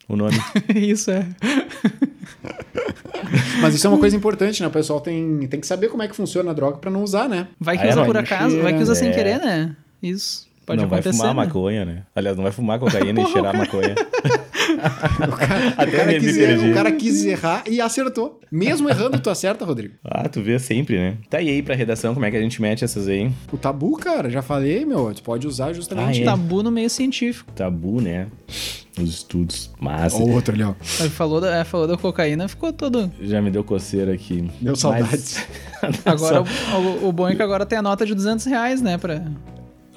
o 0.09 0.17
nome. 0.17 0.37
Isso 0.75 1.11
é. 1.11 1.27
Mas 3.61 3.75
isso 3.75 3.87
é 3.87 3.91
uma 3.91 3.99
coisa 3.99 4.17
importante, 4.17 4.63
né? 4.63 4.69
O 4.69 4.71
pessoal 4.71 5.01
tem, 5.01 5.47
tem 5.49 5.61
que 5.61 5.67
saber 5.67 5.89
como 5.89 6.03
é 6.03 6.09
que 6.09 6.17
funciona 6.17 6.51
a 6.51 6.55
droga 6.55 6.79
pra 6.79 6.91
não 6.91 7.03
usar, 7.03 7.29
né? 7.29 7.49
Vai 7.61 7.77
que 7.77 7.83
Aí 7.83 7.91
usa 7.91 7.99
ela 7.99 8.07
por 8.07 8.17
acaso, 8.17 8.61
vai 8.63 8.75
que 8.75 8.83
usa 8.83 8.95
sem 8.95 9.11
É. 9.11 9.13
querer, 9.13 9.39
né? 9.41 9.77
Isso. 10.03 10.48
Pode 10.69 10.83
não 10.83 10.87
acontecer. 10.87 11.09
vai 11.09 11.19
fumar 11.19 11.35
né? 11.35 11.47
maconha, 11.47 11.85
né? 11.85 12.03
Aliás, 12.15 12.37
não 12.37 12.43
vai 12.45 12.53
fumar 12.53 12.79
cocaína 12.79 13.23
e 13.23 13.27
cheirar 13.27 13.57
maconha. 13.57 13.95
O 14.69 15.33
cara, 15.33 15.69
Até 15.79 15.89
o 15.89 15.97
cara 15.97 16.19
quis, 16.21 16.37
perdi. 16.37 16.71
o 16.71 16.75
cara 16.75 16.93
quis 16.93 17.25
errar 17.25 17.65
e 17.67 17.81
acertou. 17.81 18.39
Mesmo 18.53 18.89
errando, 18.91 19.19
tu 19.19 19.31
acerta, 19.31 19.65
Rodrigo. 19.65 19.95
Ah, 20.05 20.29
tu 20.29 20.43
vê 20.43 20.59
sempre, 20.59 20.99
né? 20.99 21.17
Tá 21.31 21.41
e 21.41 21.49
aí 21.49 21.63
pra 21.63 21.75
redação, 21.75 22.13
como 22.13 22.27
é 22.27 22.31
que 22.31 22.37
a 22.37 22.41
gente 22.41 22.61
mete 22.61 22.85
essas 22.85 23.09
aí? 23.09 23.33
O 23.51 23.57
tabu, 23.57 23.97
cara, 23.97 24.29
já 24.29 24.43
falei, 24.43 24.85
meu. 24.85 25.13
Tu 25.15 25.23
pode 25.23 25.47
usar 25.47 25.73
justamente. 25.73 26.21
Ah, 26.21 26.23
é? 26.23 26.25
Tabu 26.27 26.63
no 26.63 26.71
meio 26.71 26.91
científico. 26.91 27.51
Tabu, 27.53 28.01
né? 28.03 28.27
Os 29.01 29.09
estudos. 29.11 29.71
Massa. 29.81 30.17
Ou 30.17 30.31
outro 30.33 30.53
ali, 30.55 30.63
ó. 30.63 30.75
Ele 31.01 31.09
falou 31.09 31.41
da, 31.41 31.65
falou 31.65 31.87
da 31.87 31.97
cocaína, 31.97 32.47
ficou 32.47 32.73
todo. 32.73 33.11
Já 33.21 33.41
me 33.41 33.51
deu 33.51 33.65
coceira 33.65 34.13
aqui. 34.13 34.51
Deu 34.61 34.77
saudades. 34.77 35.47
Agora, 36.05 36.43
o, 36.43 37.05
o, 37.05 37.09
o 37.09 37.13
bom 37.13 37.29
é 37.29 37.35
que 37.35 37.43
agora 37.43 37.65
tem 37.65 37.79
a 37.79 37.83
nota 37.83 38.05
de 38.05 38.15
200 38.15 38.45
reais, 38.47 38.83
né? 38.83 38.99
Pra... 38.99 39.23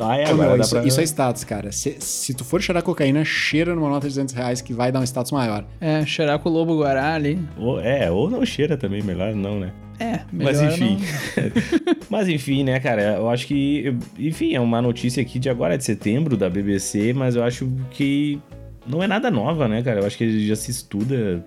Ah, 0.03 0.17
é, 0.17 0.29
agora 0.29 0.61
isso, 0.61 0.69
pra... 0.75 0.83
isso 0.85 0.99
é 0.99 1.03
status, 1.03 1.43
cara. 1.43 1.71
Se, 1.71 1.95
se 1.99 2.33
tu 2.33 2.43
for 2.43 2.61
cheirar 2.61 2.83
cocaína, 2.83 3.23
cheira 3.23 3.75
numa 3.75 3.89
nota 3.89 4.07
de 4.07 4.13
200 4.13 4.33
reais 4.33 4.61
que 4.61 4.73
vai 4.73 4.91
dar 4.91 4.99
um 4.99 5.03
status 5.03 5.31
maior. 5.31 5.65
É, 5.79 6.05
cheirar 6.05 6.39
com 6.39 6.49
o 6.49 6.51
lobo 6.51 6.77
guará 6.79 7.13
ali. 7.13 7.39
Ou, 7.57 7.79
é, 7.79 8.09
ou 8.09 8.29
não 8.29 8.45
cheira 8.45 8.75
também, 8.77 9.01
melhor 9.01 9.33
não, 9.35 9.59
né? 9.59 9.71
É, 9.99 10.21
melhor 10.33 10.53
Mas 10.53 10.61
enfim. 10.61 10.97
não- 10.97 11.95
mas 12.09 12.27
enfim, 12.27 12.63
né, 12.63 12.79
cara? 12.79 13.17
Eu 13.17 13.29
acho 13.29 13.45
que. 13.45 13.95
Enfim, 14.17 14.55
é 14.55 14.59
uma 14.59 14.81
notícia 14.81 15.21
aqui 15.21 15.37
de 15.37 15.49
agora, 15.49 15.77
de 15.77 15.83
setembro, 15.83 16.35
da 16.35 16.49
BBC, 16.49 17.13
mas 17.13 17.35
eu 17.35 17.43
acho 17.43 17.71
que 17.91 18.39
não 18.87 19.03
é 19.03 19.07
nada 19.07 19.29
nova, 19.29 19.67
né, 19.67 19.83
cara? 19.83 19.99
Eu 19.99 20.07
acho 20.07 20.17
que 20.17 20.47
já 20.47 20.55
se 20.55 20.71
estuda 20.71 21.45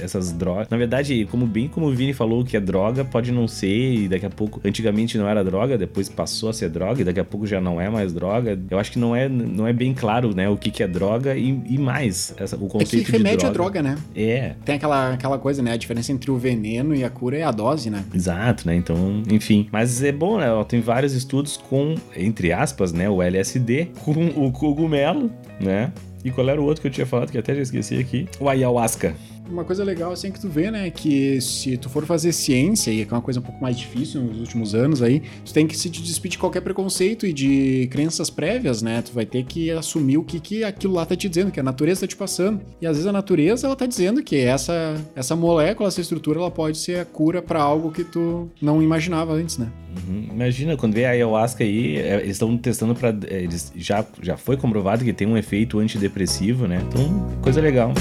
essas 0.00 0.32
drogas. 0.32 0.68
Na 0.70 0.76
verdade, 0.76 1.26
como 1.30 1.46
bem 1.46 1.68
como 1.68 1.86
o 1.86 1.92
Vini 1.94 2.12
falou 2.12 2.44
que 2.44 2.56
é 2.56 2.60
droga, 2.60 3.04
pode 3.04 3.32
não 3.32 3.46
ser, 3.48 3.94
e 3.94 4.08
daqui 4.08 4.26
a 4.26 4.30
pouco. 4.30 4.60
Antigamente 4.64 5.16
não 5.18 5.28
era 5.28 5.42
droga, 5.44 5.76
depois 5.78 6.08
passou 6.08 6.48
a 6.48 6.52
ser 6.52 6.68
droga, 6.68 7.00
e 7.00 7.04
daqui 7.04 7.20
a 7.20 7.24
pouco 7.24 7.46
já 7.46 7.60
não 7.60 7.80
é 7.80 7.88
mais 7.88 8.12
droga. 8.12 8.58
Eu 8.70 8.78
acho 8.78 8.92
que 8.92 8.98
não 8.98 9.14
é, 9.14 9.28
não 9.28 9.66
é 9.66 9.72
bem 9.72 9.92
claro, 9.94 10.34
né, 10.34 10.48
o 10.48 10.56
que, 10.56 10.70
que 10.70 10.82
é 10.82 10.88
droga 10.88 11.36
e, 11.36 11.60
e 11.68 11.78
mais. 11.78 12.34
Essa, 12.36 12.56
o 12.56 12.66
É 12.66 12.68
conceito 12.68 13.06
que 13.06 13.12
remete 13.12 13.44
de 13.46 13.52
droga. 13.52 13.80
droga, 13.80 13.82
né? 13.82 13.98
É, 14.14 14.54
Tem 14.64 14.74
aquela, 14.76 15.12
aquela 15.14 15.38
coisa, 15.38 15.62
né? 15.62 15.72
A 15.72 15.76
diferença 15.76 16.12
entre 16.12 16.30
o 16.30 16.36
veneno 16.36 16.94
e 16.94 17.04
a 17.04 17.10
cura 17.10 17.36
é 17.36 17.42
a 17.42 17.50
dose, 17.50 17.90
né? 17.90 18.04
Exato, 18.14 18.66
né? 18.66 18.74
Então, 18.76 19.22
enfim. 19.30 19.68
Mas 19.72 20.02
é 20.02 20.12
bom, 20.12 20.38
né? 20.38 20.46
Tem 20.68 20.80
vários 20.80 21.12
estudos 21.14 21.56
com, 21.56 21.94
entre 22.16 22.52
aspas, 22.52 22.92
né? 22.92 23.08
O 23.08 23.22
LSD, 23.22 23.88
com 24.04 24.12
o 24.36 24.50
cogumelo, 24.52 25.30
né? 25.60 25.92
E 26.24 26.30
qual 26.30 26.48
era 26.48 26.60
o 26.60 26.64
outro 26.64 26.82
que 26.82 26.88
eu 26.88 26.92
tinha 26.92 27.06
falado, 27.06 27.30
que 27.30 27.38
até 27.38 27.54
já 27.54 27.62
esqueci 27.62 27.98
aqui? 27.98 28.26
O 28.40 28.48
ayahuasca. 28.48 29.14
Uma 29.48 29.64
coisa 29.64 29.84
legal, 29.84 30.12
assim, 30.12 30.30
que 30.30 30.40
tu 30.40 30.48
vê, 30.48 30.70
né? 30.70 30.90
Que 30.90 31.40
se 31.40 31.76
tu 31.76 31.88
for 31.88 32.04
fazer 32.04 32.32
ciência, 32.32 32.90
e 32.90 33.04
que 33.04 33.12
é 33.12 33.16
uma 33.16 33.22
coisa 33.22 33.40
um 33.40 33.42
pouco 33.42 33.60
mais 33.62 33.76
difícil 33.76 34.20
nos 34.20 34.38
últimos 34.38 34.74
anos 34.74 35.02
aí, 35.02 35.22
tu 35.44 35.52
tem 35.52 35.66
que 35.66 35.76
se 35.76 35.88
despedir 35.88 36.32
de 36.32 36.38
qualquer 36.38 36.60
preconceito 36.60 37.26
e 37.26 37.32
de 37.32 37.88
crenças 37.90 38.28
prévias, 38.28 38.82
né? 38.82 39.02
Tu 39.02 39.12
vai 39.12 39.24
ter 39.24 39.44
que 39.44 39.70
assumir 39.70 40.18
o 40.18 40.24
que, 40.24 40.40
que 40.40 40.64
aquilo 40.64 40.94
lá 40.94 41.06
tá 41.06 41.14
te 41.14 41.28
dizendo, 41.28 41.50
que 41.50 41.60
a 41.60 41.62
natureza 41.62 42.02
tá 42.02 42.06
te 42.06 42.16
passando. 42.16 42.60
E 42.80 42.86
às 42.86 42.96
vezes 42.96 43.06
a 43.06 43.12
natureza, 43.12 43.66
ela 43.66 43.76
tá 43.76 43.86
dizendo 43.86 44.22
que 44.22 44.36
essa, 44.36 44.96
essa 45.14 45.36
molécula, 45.36 45.88
essa 45.88 46.00
estrutura, 46.00 46.40
ela 46.40 46.50
pode 46.50 46.78
ser 46.78 46.98
a 47.00 47.04
cura 47.04 47.40
pra 47.40 47.60
algo 47.62 47.92
que 47.92 48.04
tu 48.04 48.50
não 48.60 48.82
imaginava 48.82 49.32
antes, 49.32 49.58
né? 49.58 49.70
Uhum. 49.96 50.28
Imagina, 50.30 50.76
quando 50.76 50.94
vê 50.94 51.04
a 51.06 51.10
ayahuasca 51.10 51.64
aí, 51.64 51.96
é, 51.96 52.16
eles 52.16 52.32
estão 52.32 52.56
testando 52.58 52.94
pra. 52.94 53.14
é, 53.28 53.42
Eles 53.42 53.72
já, 53.76 54.04
já 54.20 54.36
foi 54.36 54.56
comprovado 54.56 55.04
que 55.04 55.12
tem 55.12 55.26
um 55.26 55.36
efeito 55.36 55.78
antidepressivo, 55.78 56.66
né? 56.66 56.82
Então, 56.88 57.26
coisa 57.40 57.60
legal. 57.60 57.92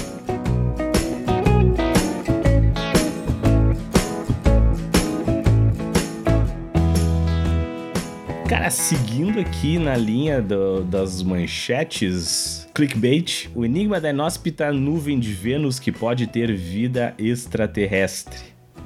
Cara, 8.48 8.70
seguindo 8.70 9.40
aqui 9.40 9.80
na 9.80 9.96
linha 9.98 10.40
do- 10.40 10.84
das 10.84 11.24
manchetes, 11.24 12.68
clickbait, 12.76 13.50
o 13.56 13.66
enigma 13.66 14.00
da 14.00 14.12
inóspita 14.12 14.72
nuvem 14.72 15.20
de 15.20 15.34
Vênus 15.34 15.80
que 15.80 15.92
pode 15.92 16.28
ter 16.28 16.54
vida 16.56 17.16
extraterrestre. 17.18 18.38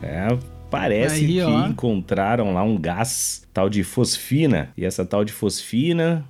É, 0.02 0.28
parece 0.70 1.26
Aí, 1.26 1.34
que 1.34 1.42
ó. 1.42 1.68
encontraram 1.68 2.54
lá 2.54 2.64
um 2.64 2.78
gás 2.78 3.48
tal 3.54 3.70
de 3.70 3.84
fosfina, 3.84 4.70
e 4.78 4.86
essa 4.86 5.04
tal 5.06 5.26
de 5.26 5.34
fosfina 5.34 6.24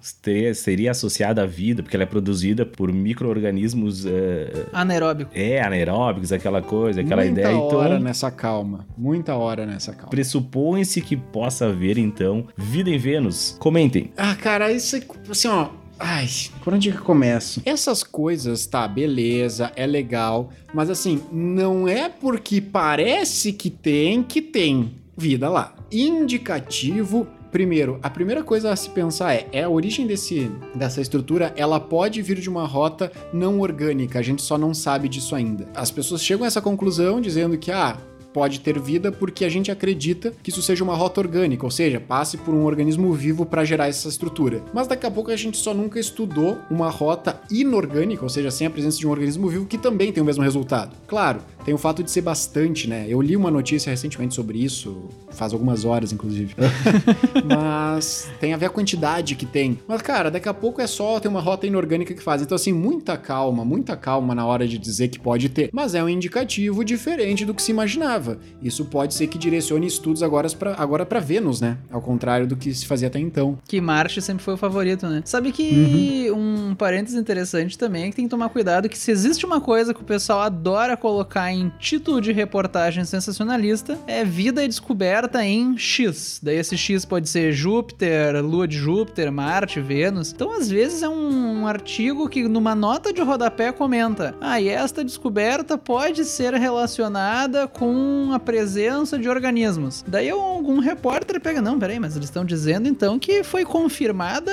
seria 0.55 0.91
associada 0.91 1.43
à 1.43 1.45
vida, 1.45 1.83
porque 1.83 1.95
ela 1.95 2.03
é 2.03 2.07
produzida 2.07 2.65
por 2.65 2.91
micro-organismos 2.91 4.05
é, 4.05 4.65
Anaeróbico. 4.73 5.31
é, 5.35 5.61
anaeróbicos, 5.61 6.31
aquela 6.31 6.61
coisa, 6.61 7.01
aquela 7.01 7.23
Muita 7.23 7.41
ideia. 7.41 7.57
hora 7.57 7.89
Então, 7.95 7.99
nessa 7.99 8.31
calma. 8.31 8.87
Muita 8.97 9.35
hora 9.35 9.65
nessa 9.65 9.91
calma. 9.93 10.09
pressupõe-se 10.09 11.01
que 11.01 11.15
possa 11.15 11.67
haver, 11.67 11.97
então, 11.97 12.47
vida 12.57 12.89
em 12.89 12.97
Vênus. 12.97 13.55
Comentem. 13.59 14.11
Ah, 14.17 14.35
cara, 14.35 14.71
isso 14.71 14.95
é 14.95 15.01
assim, 15.29 15.47
ó. 15.49 15.67
Ai, 15.99 16.27
por 16.63 16.73
onde 16.73 16.91
que 16.91 16.97
eu 16.97 17.03
começo? 17.03 17.61
Essas 17.65 18.03
coisas, 18.03 18.65
tá, 18.65 18.87
beleza, 18.87 19.71
é 19.75 19.85
legal, 19.85 20.49
mas 20.73 20.89
assim, 20.89 21.21
não 21.31 21.87
é 21.87 22.07
porque 22.07 22.61
parece 22.61 23.51
que 23.51 23.69
tem 23.69 24.23
que 24.23 24.41
tem. 24.41 24.95
vida 25.17 25.49
lá. 25.49 25.75
Indicativo 25.91 27.27
Primeiro, 27.51 27.99
a 28.03 28.09
primeira 28.11 28.43
coisa 28.43 28.71
a 28.71 28.75
se 28.75 28.89
pensar 28.91 29.33
é, 29.33 29.47
é 29.51 29.63
a 29.63 29.69
origem 29.69 30.05
desse, 30.05 30.51
dessa 30.75 31.01
estrutura, 31.01 31.51
ela 31.55 31.79
pode 31.79 32.21
vir 32.21 32.39
de 32.39 32.47
uma 32.47 32.65
rota 32.65 33.11
não 33.33 33.59
orgânica, 33.59 34.19
a 34.19 34.21
gente 34.21 34.41
só 34.43 34.55
não 34.55 34.71
sabe 34.71 35.09
disso 35.09 35.33
ainda. 35.33 35.67
As 35.73 35.89
pessoas 35.89 36.23
chegam 36.23 36.43
a 36.43 36.47
essa 36.47 36.61
conclusão 36.61 37.19
dizendo 37.19 37.57
que, 37.57 37.71
ah, 37.71 37.97
pode 38.33 38.59
ter 38.59 38.79
vida 38.79 39.11
porque 39.11 39.45
a 39.45 39.49
gente 39.49 39.71
acredita 39.71 40.33
que 40.41 40.49
isso 40.49 40.61
seja 40.61 40.83
uma 40.83 40.95
rota 40.95 41.21
orgânica, 41.21 41.65
ou 41.65 41.71
seja, 41.71 41.99
passe 41.99 42.37
por 42.37 42.53
um 42.53 42.65
organismo 42.65 43.11
vivo 43.13 43.45
para 43.45 43.63
gerar 43.63 43.87
essa 43.87 44.07
estrutura. 44.07 44.63
Mas 44.73 44.87
daqui 44.87 45.05
a 45.05 45.11
pouco 45.11 45.31
a 45.31 45.35
gente 45.35 45.57
só 45.57 45.73
nunca 45.73 45.99
estudou 45.99 46.57
uma 46.69 46.89
rota 46.89 47.41
inorgânica, 47.51 48.23
ou 48.23 48.29
seja, 48.29 48.51
sem 48.51 48.67
a 48.67 48.69
presença 48.69 48.97
de 48.97 49.07
um 49.07 49.11
organismo 49.11 49.47
vivo 49.47 49.65
que 49.65 49.77
também 49.77 50.11
tem 50.11 50.21
o 50.21 50.25
mesmo 50.25 50.43
resultado. 50.43 50.95
Claro, 51.07 51.41
tem 51.65 51.73
o 51.73 51.77
fato 51.77 52.03
de 52.03 52.09
ser 52.09 52.21
bastante, 52.21 52.89
né? 52.89 53.05
Eu 53.07 53.21
li 53.21 53.35
uma 53.35 53.51
notícia 53.51 53.89
recentemente 53.89 54.33
sobre 54.33 54.63
isso, 54.63 55.09
faz 55.31 55.53
algumas 55.53 55.85
horas, 55.85 56.11
inclusive. 56.11 56.55
Mas 57.45 58.29
tem 58.39 58.53
a 58.53 58.57
ver 58.57 58.67
a 58.67 58.69
quantidade 58.69 59.35
que 59.35 59.45
tem. 59.45 59.79
Mas, 59.87 60.01
cara, 60.01 60.31
daqui 60.31 60.49
a 60.49 60.53
pouco 60.53 60.81
é 60.81 60.87
só 60.87 61.19
ter 61.19 61.27
uma 61.27 61.41
rota 61.41 61.67
inorgânica 61.67 62.13
que 62.13 62.23
faz. 62.23 62.41
Então, 62.41 62.55
assim, 62.55 62.73
muita 62.73 63.17
calma, 63.17 63.63
muita 63.63 63.95
calma 63.95 64.33
na 64.33 64.45
hora 64.45 64.67
de 64.67 64.77
dizer 64.77 65.09
que 65.09 65.19
pode 65.19 65.49
ter. 65.49 65.69
Mas 65.71 65.93
é 65.93 66.03
um 66.03 66.09
indicativo 66.09 66.83
diferente 66.83 67.45
do 67.45 67.53
que 67.53 67.61
se 67.61 67.71
imaginava. 67.71 68.18
Isso 68.61 68.85
pode 68.85 69.13
ser 69.13 69.27
que 69.27 69.37
direcione 69.37 69.87
estudos 69.87 70.23
agora 70.23 70.49
para 70.49 70.75
agora 70.77 71.05
pra 71.05 71.19
Vênus, 71.19 71.61
né? 71.61 71.77
Ao 71.91 72.01
contrário 72.01 72.47
do 72.47 72.55
que 72.55 72.73
se 72.73 72.85
fazia 72.85 73.07
até 73.07 73.19
então. 73.19 73.57
Que 73.67 73.81
Marte 73.81 74.21
sempre 74.21 74.43
foi 74.43 74.53
o 74.53 74.57
favorito, 74.57 75.07
né? 75.07 75.21
Sabe 75.25 75.51
que 75.51 76.29
uhum. 76.29 76.69
um 76.71 76.75
parênteses 76.75 77.19
interessante 77.19 77.77
também 77.77 78.05
é 78.05 78.09
que 78.09 78.15
tem 78.15 78.25
que 78.25 78.31
tomar 78.31 78.49
cuidado 78.49 78.89
que 78.89 78.97
se 78.97 79.11
existe 79.11 79.45
uma 79.45 79.61
coisa 79.61 79.93
que 79.93 80.01
o 80.01 80.05
pessoal 80.05 80.41
adora 80.41 80.95
colocar 80.95 81.51
em 81.51 81.71
título 81.79 82.21
de 82.21 82.31
reportagem 82.31 83.03
sensacionalista, 83.05 83.97
é 84.07 84.23
vida 84.23 84.67
descoberta 84.67 85.43
em 85.45 85.77
X. 85.77 86.39
Daí 86.41 86.57
esse 86.57 86.77
X 86.77 87.05
pode 87.05 87.27
ser 87.27 87.51
Júpiter, 87.51 88.43
Lua 88.43 88.67
de 88.67 88.77
Júpiter, 88.77 89.31
Marte, 89.31 89.81
Vênus. 89.81 90.31
Então, 90.31 90.51
às 90.51 90.69
vezes, 90.69 91.01
é 91.01 91.09
um, 91.09 91.61
um 91.61 91.67
artigo 91.67 92.29
que 92.29 92.47
numa 92.47 92.75
nota 92.75 93.11
de 93.11 93.21
rodapé 93.21 93.71
comenta: 93.71 94.35
ah, 94.39 94.59
e 94.61 94.69
esta 94.69 95.03
descoberta 95.03 95.77
pode 95.77 96.25
ser 96.25 96.53
relacionada 96.53 97.67
com 97.67 97.89
a 98.33 98.39
presença 98.39 99.17
de 99.17 99.27
organismos. 99.29 100.03
Daí 100.07 100.29
algum 100.29 100.79
repórter 100.79 101.39
pega, 101.39 101.61
não, 101.61 101.79
peraí, 101.79 101.99
mas 101.99 102.15
eles 102.15 102.27
estão 102.29 102.45
dizendo 102.45 102.87
então 102.87 103.17
que 103.17 103.43
foi 103.43 103.65
confirmada 103.65 104.51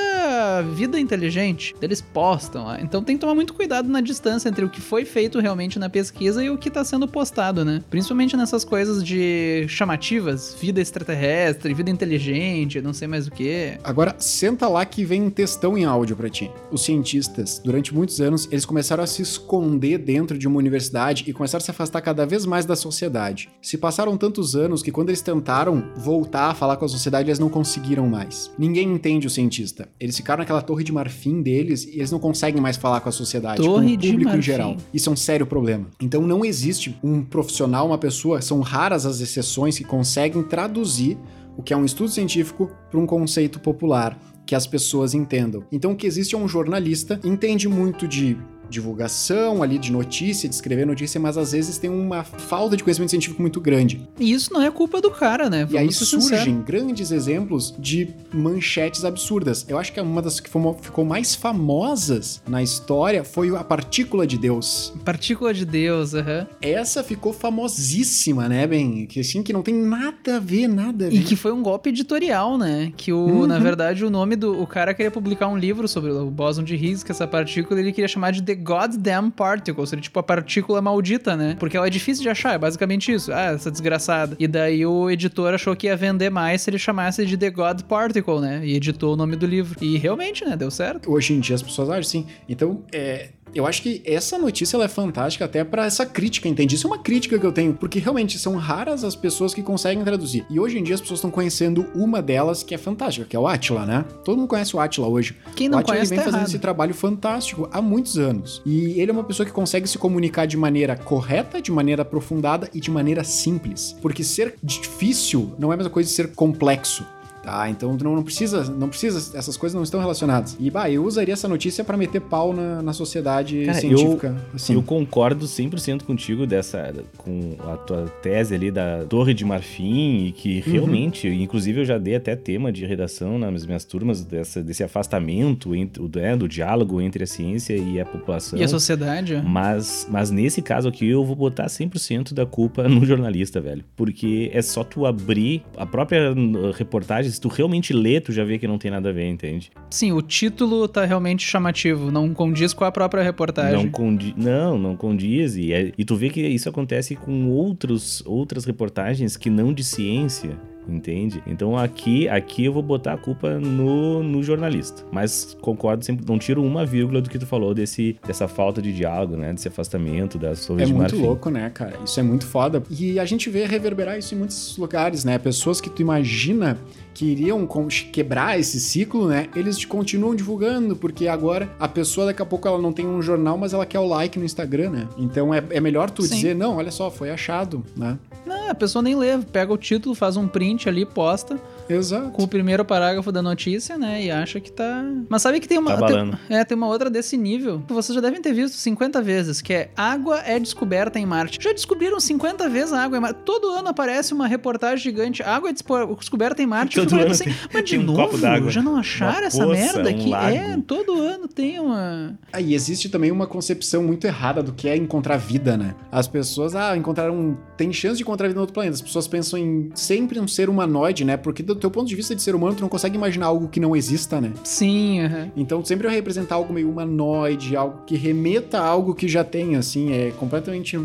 vida 0.75 0.99
inteligente. 0.99 1.75
Eles 1.81 2.01
postam 2.01 2.65
lá. 2.65 2.81
Então 2.81 3.03
tem 3.03 3.17
que 3.17 3.21
tomar 3.21 3.35
muito 3.35 3.55
cuidado 3.55 3.89
na 3.89 4.01
distância 4.01 4.49
entre 4.49 4.65
o 4.65 4.71
que 4.71 4.81
foi 4.81 5.05
feito 5.05 5.39
realmente 5.41 5.79
na 5.79 5.89
pesquisa 5.89 6.43
e 6.43 6.51
o 6.51 6.59
que 6.59 6.69
está 6.69 6.85
sendo 6.85 7.07
postado, 7.07 7.65
né? 7.65 7.83
Principalmente 7.91 8.37
nessas 8.37 8.65
coisas 8.65 9.03
de 9.03 9.67
chamativas, 9.69 10.57
vida 10.61 10.81
extraterrestre, 10.81 11.75
vida 11.75 11.91
inteligente, 11.91 12.81
não 12.81 12.93
sei 12.93 13.09
mais 13.09 13.27
o 13.27 13.31
que. 13.31 13.79
Agora, 13.83 14.15
senta 14.19 14.69
lá 14.69 14.85
que 14.85 15.05
vem 15.05 15.23
um 15.23 15.31
textão 15.31 15.77
em 15.77 15.85
áudio 15.85 16.17
para 16.17 16.29
ti. 16.29 16.51
Os 16.71 16.85
cientistas, 16.85 17.61
durante 17.65 17.95
muitos 17.95 18.21
anos, 18.21 18.49
eles 18.51 18.65
começaram 18.65 19.03
a 19.03 19.07
se 19.07 19.23
esconder 19.23 19.99
dentro 19.99 20.39
de 20.39 20.47
uma 20.47 20.59
universidade 20.59 21.25
e 21.27 21.33
começaram 21.33 21.63
a 21.63 21.65
se 21.65 21.71
afastar 21.71 22.01
cada 22.01 22.27
vez 22.27 22.47
mais 22.47 22.65
da 22.65 22.77
sociedade. 22.77 23.46
Se 23.63 23.77
passaram 23.77 24.17
tantos 24.17 24.55
anos 24.55 24.83
que 24.83 24.93
quando 24.93 25.09
eles 25.09 25.21
tentaram 25.21 25.83
voltar 25.97 26.51
a 26.51 26.55
falar 26.55 26.77
com 26.77 26.85
a 26.85 26.89
sociedade, 26.89 27.29
eles 27.29 27.39
não 27.39 27.49
conseguiram 27.49 28.07
mais. 28.07 28.51
Ninguém 28.57 28.93
entende 28.93 29.27
o 29.27 29.31
cientista. 29.31 29.89
Eles 29.99 30.17
ficaram 30.17 30.39
naquela 30.39 30.63
torre 30.63 30.85
de 30.85 30.93
marfim 30.93 31.43
deles 31.43 31.85
e 31.85 31.97
eles 31.97 32.13
não 32.13 32.21
conseguem 32.21 32.61
mais 32.61 32.77
falar 32.77 33.01
com 33.01 33.09
a 33.09 33.13
sociedade, 33.13 33.61
torre 33.61 33.97
com 33.97 34.07
o 34.07 34.11
público 34.11 34.37
em 34.37 34.43
geral. 34.43 34.77
Isso 34.95 35.09
é 35.11 35.13
um 35.13 35.17
sério 35.17 35.47
problema. 35.47 35.87
Então 36.01 36.23
não 36.23 36.45
existe 36.45 36.97
um 37.03 37.25
profissional, 37.25 37.87
uma 37.87 37.99
pessoa, 37.99 38.41
são 38.41 38.61
raras 38.61 39.05
as 39.05 39.21
exceções 39.21 39.77
que 39.77 39.85
conseguem 39.85 40.43
traduzir 40.45 41.19
o 41.57 41.63
que 41.63 41.73
é 41.73 41.77
um 41.77 41.85
estudo 41.85 42.11
científico 42.11 42.71
para 42.91 43.01
um 43.01 43.07
conceito 43.07 43.59
popular 43.59 44.17
que 44.47 44.55
as 44.55 44.67
pessoas 44.67 45.13
entendam. 45.13 45.65
Então 45.73 45.93
o 45.93 45.97
que 45.97 46.07
existe 46.07 46.35
é 46.35 46.39
um 46.39 46.47
jornalista, 46.47 47.19
entende 47.25 47.69
muito 47.69 48.07
de 48.07 48.39
divulgação 48.69 49.63
ali 49.63 49.79
de 49.79 49.93
notícia, 49.93 50.49
de 50.49 50.55
escrever 50.55 50.87
notícia, 50.87 51.21
mas 51.21 51.37
às 51.37 51.53
vezes 51.53 51.79
tem 51.79 51.91
uma 51.91 52.25
falta 52.25 52.77
de 52.77 52.85
conhecimento 52.85 53.11
científico 53.11 53.41
muito 53.41 53.61
grande. 53.61 54.01
E 54.19 54.33
isso 54.33 54.53
não 54.53 54.63
é 54.63 54.71
culpa 54.71 55.01
do 55.01 55.11
cara, 55.11 55.49
né? 55.49 55.65
Vamos 55.65 55.75
e 55.75 55.79
aí 55.79 55.93
surgem 55.93 56.21
sincero. 56.21 56.65
grandes 56.67 57.11
exemplos 57.11 57.75
de 57.79 58.09
manchetes 58.33 59.05
absurdas. 59.05 59.65
Eu 59.69 59.79
acho 59.79 59.93
que 59.93 60.01
uma 60.01 60.23
das 60.23 60.41
que 60.41 60.51
ficou 60.81 61.05
mais 61.05 61.35
famosas 61.35 62.43
na 62.49 62.63
história 62.63 63.25
foi 63.25 63.55
a 63.57 63.65
partícula 63.65 64.27
de 64.27 64.39
Deus. 64.39 64.93
Partícula 65.05 65.53
de 65.53 65.65
Deus, 65.65 66.15
aham. 66.15 66.41
Uhum. 66.41 66.57
Essa 66.61 67.03
ficou 67.03 67.33
famosíssima, 67.33 68.49
né, 68.49 68.67
bem? 68.67 69.07
Que 69.07 69.21
assim, 69.21 69.43
que 69.43 69.53
não 69.53 69.63
tem 69.63 69.75
nada 69.75 70.37
a 70.37 70.39
ver, 70.41 70.69
nada 70.69 71.07
a 71.07 71.11
ver. 71.11 71.17
E 71.17 71.23
que 71.23 71.37
foi 71.37 71.53
um 71.53 71.63
golpe 71.63 71.91
editorial, 71.91 72.59
né? 72.59 72.93
Que 72.97 73.13
o, 73.13 73.19
uhum. 73.19 73.47
na 73.47 73.59
verdade, 73.59 74.05
o 74.05 74.11
nome 74.11 74.37
do 74.37 74.61
o 74.61 74.67
cara 74.67 74.95
queria 74.95 75.11
publicar 75.11 75.49
um 75.49 75.57
livro 75.57 75.87
sobre 75.87 76.11
o 76.11 76.31
bóson 76.31 76.63
de 76.63 76.75
Higgs, 76.75 77.05
que 77.05 77.13
essa 77.13 77.27
partícula 77.27 77.79
ele 77.79 77.93
queria 77.93 78.09
chamar 78.09 78.33
de 78.33 78.43
The 78.43 78.55
goddamn 78.57 79.31
particle, 79.31 79.87
seria 79.87 80.03
tipo 80.03 80.19
a 80.19 80.23
partícula 80.23 80.81
maldita, 80.83 81.37
né? 81.37 81.57
Porque 81.59 81.77
ela 81.77 81.87
é 81.87 81.91
difícil 81.91 82.23
de 82.23 82.29
achar, 82.29 82.55
é 82.55 82.59
basicamente 82.59 83.13
isso. 83.13 83.33
Ah, 83.33 83.53
essa 83.53 83.71
desgraçada. 83.71 84.37
E 84.39 84.49
daí 84.49 84.85
o 84.85 85.11
editor 85.11 85.55
achou 85.55 85.77
que 85.77 85.87
ia 85.87 85.97
vender 85.97 86.31
mais 86.31 86.63
se 86.63 86.71
ele 86.71 86.79
chamasse 86.79 87.25
de 87.25 87.37
The 87.37 87.51
God 87.51 87.83
Particle, 87.83 88.41
né? 88.41 88.61
E 88.65 88.75
editou 88.75 89.15
o 89.15 89.17
nome 89.17 89.37
do 89.37 89.47
livro. 89.47 89.79
E 89.81 89.97
realmente, 89.97 90.45
né? 90.45 90.57
Deu 90.57 90.71
certo. 90.71 91.11
Hoje 91.11 91.35
em 91.35 91.41
dia 91.41 91.55
as 91.55 91.63
pessoas 91.63 91.91
acham 91.91 92.03
sim. 92.03 92.27
Então, 92.49 92.83
é, 92.93 93.31
eu 93.59 93.67
acho 93.67 93.83
que 93.83 94.03
essa 94.05 94.39
notícia 94.39 94.77
é 94.77 94.89
fantástica 94.89 95.45
até 95.45 95.65
para 95.65 95.87
essa 95.87 96.05
crítica, 96.05 96.49
entende? 96.49 96.75
Isso 96.75 96.87
é 96.87 96.91
uma 96.91 96.99
crítica 96.99 97.39
que 97.39 97.47
eu 97.47 97.53
tenho, 97.53 97.75
porque 97.75 97.99
realmente 97.99 98.39
são 98.39 98.57
raras 98.57 99.05
as 99.05 99.17
pessoas 99.17 99.55
que 99.55 99.63
conseguem 99.63 100.05
traduzir. 100.05 100.45
E 100.51 100.61
hoje 100.61 100.79
em 100.79 100.83
dia 100.83 100.95
as 100.95 101.01
pessoas 101.01 101.19
estão 101.19 101.31
conhecendo 101.31 101.87
uma 101.95 102.21
delas 102.21 102.63
que 102.63 102.75
é 102.75 102.79
fantástica, 102.79 103.27
que 103.27 103.37
é 103.37 103.39
o 103.39 103.47
Atila, 103.47 103.87
né? 103.87 104.05
Todo 104.25 104.39
mundo 104.39 104.49
conhece 104.49 104.77
o 104.77 104.81
Atila 104.81 105.09
hoje. 105.09 105.37
Quem 105.55 105.69
não 105.69 105.79
o 105.79 105.81
Atila 105.81 105.97
conhece 105.97 106.11
vem 106.11 106.19
tá 106.19 106.25
fazendo 106.25 106.41
errado. 106.41 106.49
esse 106.49 106.59
trabalho 106.59 106.95
fantástico 106.95 107.69
há 107.73 107.81
muitos 107.81 108.19
anos. 108.19 108.63
E 108.65 109.01
ele 109.01 109.11
é 109.11 109.15
uma 109.15 109.25
pessoa 109.25 109.47
que 109.47 109.53
consegue 109.53 109.89
se 109.89 109.99
comunicar 109.99 110.47
de 110.47 110.57
maneira 110.57 110.97
correta, 110.97 111.61
de 111.61 111.73
maneira 111.73 112.03
aprofundada 112.03 112.69
e 112.75 112.81
de 112.81 112.91
maneira 112.91 113.25
simples. 113.25 113.97
Porque 114.03 114.23
ser 114.23 114.57
difícil 114.63 115.53
não 115.59 115.71
é 115.71 115.75
a 115.75 115.77
mesma 115.77 115.91
coisa 115.91 116.09
de 116.09 116.15
ser 116.15 116.35
complexo. 116.35 117.05
Tá, 117.47 117.71
então 117.71 117.97
não, 118.03 118.17
não 118.17 118.25
precisa, 118.25 118.65
não 118.65 118.89
precisa, 118.89 119.39
essas 119.39 119.57
coisas 119.57 119.73
não 119.73 119.85
estão 119.85 120.01
relacionadas. 120.01 120.57
E 120.59 120.69
bah, 120.69 120.91
eu 120.91 121.05
usaria 121.05 121.33
essa 121.33 121.47
notícia 121.47 121.85
para 121.85 121.97
meter 121.97 122.21
pau 122.21 122.53
na, 122.53 122.83
na 122.83 122.93
sociedade 122.93 123.67
Cara, 123.67 123.79
científica. 123.79 124.27
Eu, 124.27 124.57
assim. 124.57 124.75
eu 124.75 124.83
concordo 124.83 125.47
100% 125.47 126.03
contigo 126.03 126.45
dessa 126.45 126.93
com 127.17 127.57
a 127.61 127.77
tua 127.77 128.09
tese 128.21 128.53
ali 128.53 128.73
da 128.73 129.05
Torre 129.05 129.33
de 129.33 129.45
Marfim 129.45 130.27
e 130.27 130.33
que 130.33 130.65
uhum. 130.67 130.73
realmente, 130.73 131.29
uhum. 131.29 131.35
inclusive 131.35 131.83
eu 131.83 131.85
já 131.85 131.99
dei 131.99 132.17
até 132.17 132.35
tema 132.35 132.73
de 132.73 132.85
redação 132.85 133.39
nas 133.39 133.65
minhas 133.65 133.85
turmas 133.85 134.25
dessa, 134.25 134.61
desse 134.61 134.83
afastamento 134.83 135.73
entre, 135.73 136.03
é, 136.19 136.37
do 136.37 136.49
diálogo 136.49 137.01
entre 137.01 137.23
a 137.23 137.29
ciência 137.29 137.77
e 137.77 138.01
a 138.01 138.05
população. 138.05 138.59
E 138.59 138.65
a 138.65 138.69
sociedade. 138.69 139.41
Mas, 139.47 140.05
mas 140.11 140.33
nesse 140.33 140.61
caso 140.61 140.89
aqui 140.89 141.09
eu 141.09 141.25
vou 141.25 141.37
botar 141.37 141.67
100% 141.67 142.35
da 142.35 142.45
culpa 142.45 142.89
no 142.91 143.07
jornalista, 143.07 143.61
velho. 143.61 143.85
Porque 143.95 144.51
é 144.53 144.61
só 144.63 144.83
tu 144.83 145.07
abrir 145.07 145.63
a 145.77 145.87
própria 145.87 146.35
reportagem 146.77 147.36
se 147.37 147.41
tu 147.41 147.49
realmente 147.49 147.93
lê, 147.93 148.19
tu 148.19 148.33
já 148.33 148.45
vê 148.45 148.59
que 148.59 148.67
não 148.67 148.79
tem 148.79 148.91
nada 148.91 149.11
a 149.11 149.13
ver, 149.13 149.29
entende? 149.29 149.71
Sim, 149.91 150.13
o 150.13 150.23
título 150.23 150.89
tá 150.89 151.05
realmente 151.05 151.47
chamativo, 151.47 152.11
não 152.11 152.33
condiz 152.33 152.73
com 152.73 152.83
a 152.83 152.91
própria 152.91 153.23
reportagem. 153.23 153.85
Não 153.85 153.91
condiz, 153.91 154.35
não, 154.37 154.79
não 154.79 154.97
condiz. 154.97 155.57
E, 155.57 155.73
é, 155.73 155.93
e 155.97 156.05
tu 156.05 156.17
vê 156.17 156.31
que 156.31 156.41
isso 156.41 156.69
acontece 156.69 157.15
com 157.15 157.51
outros, 157.51 158.23
outras 158.25 158.65
reportagens 158.65 159.37
que 159.37 159.51
não 159.51 159.73
de 159.73 159.85
ciência 159.85 160.59
entende? 160.89 161.43
Então 161.47 161.77
aqui, 161.77 162.29
aqui 162.29 162.65
eu 162.65 162.73
vou 162.73 162.83
botar 162.83 163.15
a 163.15 163.17
culpa 163.17 163.59
no, 163.59 164.23
no 164.23 164.43
jornalista. 164.43 165.05
Mas 165.11 165.57
concordo 165.61 166.05
sempre, 166.05 166.25
não 166.27 166.39
tiro 166.39 166.63
uma 166.63 166.87
vírgula 166.87 167.21
do 167.21 167.29
que 167.29 167.39
tu 167.39 167.47
falou 167.47 167.75
desse, 167.75 168.17
dessa 168.27 168.47
falta 168.47 168.81
de 168.81 168.93
diálogo, 168.93 169.37
né? 169.37 169.53
Desse 169.53 169.69
afastamento 169.69 170.39
das 170.39 170.65
torres 170.65 170.85
é 170.85 170.87
de 170.87 170.95
muito 170.95 171.17
louco, 171.17 171.51
né, 171.51 171.71
cara? 171.71 171.99
Isso 172.05 172.21
é 172.21 172.23
muito 172.23 172.47
foda. 172.47 172.83
E 172.89 173.19
a 173.19 173.25
gente 173.25 173.51
vê 173.51 173.67
reverberar 173.67 174.17
isso 174.19 174.35
em 174.35 174.39
muitos 174.39 174.77
lugares, 174.77 175.25
né? 175.25 175.39
Pessoas 175.39 175.81
que 175.81 175.91
tu 175.91 176.03
imagina 176.03 176.79
que 177.17 177.25
iriam 177.25 177.67
quebrar 178.13 178.61
esse 178.61 178.79
ciclo, 178.79 179.27
né? 179.27 179.49
Eles 179.57 179.83
continuam 179.87 180.35
divulgando, 180.35 180.95
porque 180.95 181.27
agora 181.27 181.75
a 181.81 181.89
pessoa 181.89 182.27
daqui 182.27 182.43
a 182.43 182.45
pouco 182.45 182.69
ela 182.69 182.77
não 182.79 182.93
tem 182.93 183.07
um 183.07 183.23
jornal, 183.23 183.57
mas 183.57 183.73
ela 183.73 183.87
quer 183.87 183.99
o 184.01 184.07
like 184.07 184.39
no 184.39 184.45
Instagram, 184.45 184.91
né? 184.91 185.09
Então 185.17 185.55
é, 185.55 185.65
é 185.71 185.81
melhor 185.81 186.11
tu 186.11 186.21
Sim. 186.21 186.35
dizer, 186.35 186.55
não, 186.55 186.77
olha 186.77 186.91
só, 186.91 187.11
foi 187.11 187.31
achado, 187.31 187.83
né? 187.97 188.19
Não, 188.45 188.69
a 188.69 188.75
pessoa 188.75 189.03
nem 189.03 189.17
lê, 189.17 189.39
pega 189.39 189.73
o 189.73 189.79
título, 189.79 190.15
faz 190.15 190.37
um 190.37 190.47
print 190.47 190.91
ali, 190.91 191.07
posta 191.07 191.59
Exato. 191.89 192.31
com 192.31 192.43
o 192.43 192.49
primeiro 192.49 192.85
parágrafo 192.85 193.31
da 193.33 193.43
notícia, 193.43 193.97
né? 193.99 194.25
E 194.25 194.31
acha 194.31 194.61
que 194.61 194.71
tá. 194.73 195.05
Mas 195.29 195.43
sabe 195.43 195.61
que 195.61 195.69
tem 195.69 195.79
uma. 195.79 195.97
Tá 195.97 196.07
tem, 196.07 196.33
é, 196.51 196.65
tem 196.65 196.77
uma 196.77 196.87
outra 196.89 197.09
desse 197.11 197.37
nível 197.37 197.83
que 197.87 197.93
vocês 197.93 198.15
já 198.15 198.21
devem 198.21 198.41
ter 198.41 198.53
visto 198.53 198.75
50 198.77 199.21
vezes, 199.23 199.61
que 199.61 199.73
é 199.73 199.91
água 199.97 200.41
é 200.45 200.59
descoberta 200.59 201.19
em 201.19 201.27
Marte. 201.27 201.59
Já 201.63 201.73
descobriram 201.73 202.19
50 202.19 202.69
vezes 202.69 202.93
a 202.93 203.03
água 203.03 203.19
em 203.19 203.21
Marte. 203.21 203.41
Todo 203.45 203.69
ano 203.71 203.89
aparece 203.89 204.33
uma 204.35 204.47
reportagem 204.47 205.03
gigante. 205.03 205.43
Água 205.43 205.71
é 205.71 205.73
descoberta 205.73 206.63
em 206.63 206.67
Marte. 206.67 206.97
Todo 206.97 207.15
ano 207.21 207.31
assim, 207.31 207.45
tem- 207.45 207.55
mas 207.73 207.85
de 207.85 207.91
tem 207.93 208.01
um 208.01 208.03
novo? 208.03 208.19
copo 208.23 208.39
d'água, 208.39 208.71
já 208.71 208.83
não 208.83 208.97
acharam 208.97 209.39
uma 209.39 209.47
essa 209.47 209.65
poça, 209.65 209.73
merda 209.81 210.11
um 210.11 210.15
aqui? 210.15 210.29
lago. 210.31 210.57
É, 210.57 210.79
todo 210.87 211.21
ano 211.23 211.49
tem 211.49 211.79
uma. 211.79 212.39
Ah, 212.53 212.61
e 212.61 212.75
existe 212.75 213.09
também 213.09 213.31
uma 213.31 213.47
concepção 213.47 214.03
muito 214.03 214.27
errada 214.27 214.63
do 214.63 214.73
que 214.73 214.89
é 214.89 214.97
encontrar 214.97 215.37
vida, 215.37 215.77
né? 215.77 215.95
As 216.11 216.27
pessoas, 216.27 216.75
ah, 216.75 216.97
encontraram. 216.97 217.57
Tem 217.77 217.93
chance 217.93 218.17
de 218.17 218.23
encontrar 218.23 218.49
vida 218.49 218.57
no 218.57 218.63
outro 218.63 218.75
planeta. 218.75 218.95
As 218.95 219.03
pessoas 219.03 219.29
pensam 219.29 219.59
em 219.59 219.91
sempre 219.95 220.41
um 220.41 220.49
ser 220.49 220.69
humanoide, 220.69 221.25
né? 221.25 221.37
Porque 221.37 221.63
do 221.63 221.76
teu 221.81 221.91
ponto 221.91 222.09
de 222.09 222.15
vista 222.17 222.35
de 222.35 222.43
ser 222.43 222.55
humano, 222.55 222.75
tu 222.77 222.81
não 222.83 222.89
consegue 222.89 223.17
imaginar 223.17 223.47
algo 223.47 223.69
que 223.69 223.81
não 223.81 223.95
exista, 223.95 224.41
né? 224.41 224.53
Sim, 224.65 225.21
aham. 225.21 225.51
Então 225.57 225.85
sempre 225.85 226.07
vai 226.07 226.17
representar 226.17 226.57
algo 226.57 226.73
meio 226.73 226.91
humanoide, 226.91 227.77
algo 227.77 228.01
que 228.07 228.17
remeta 228.17 228.79
a 228.79 228.87
algo 228.87 229.15
que 229.15 229.29
já 229.29 229.45
tem, 229.45 229.77
assim, 229.77 230.13
é 230.13 230.31
completamente. 230.33 230.99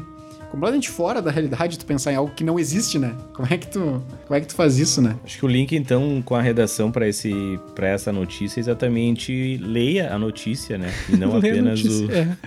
Completamente 0.51 0.89
fora 0.89 1.21
da 1.21 1.31
realidade 1.31 1.79
tu 1.79 1.85
pensar 1.85 2.11
em 2.11 2.15
algo 2.15 2.33
que 2.35 2.43
não 2.43 2.59
existe, 2.59 2.99
né? 2.99 3.15
Como 3.33 3.47
é 3.49 3.57
que 3.57 3.67
tu, 3.67 4.03
como 4.27 4.37
é 4.37 4.41
que 4.41 4.47
tu 4.47 4.53
faz 4.53 4.77
isso, 4.77 5.01
né? 5.01 5.15
Acho 5.23 5.39
que 5.39 5.45
o 5.45 5.47
link, 5.47 5.73
então, 5.73 6.21
com 6.23 6.35
a 6.35 6.41
redação 6.41 6.91
para 6.91 7.07
esse 7.07 7.31
para 7.73 7.87
essa 7.87 8.11
notícia 8.11 8.59
é 8.59 8.61
exatamente 8.61 9.57
leia 9.57 10.13
a 10.13 10.19
notícia, 10.19 10.77
né? 10.77 10.91
E 11.09 11.15
não 11.15 11.35
apenas 11.37 11.81
o 11.83 12.11
é. 12.11 12.37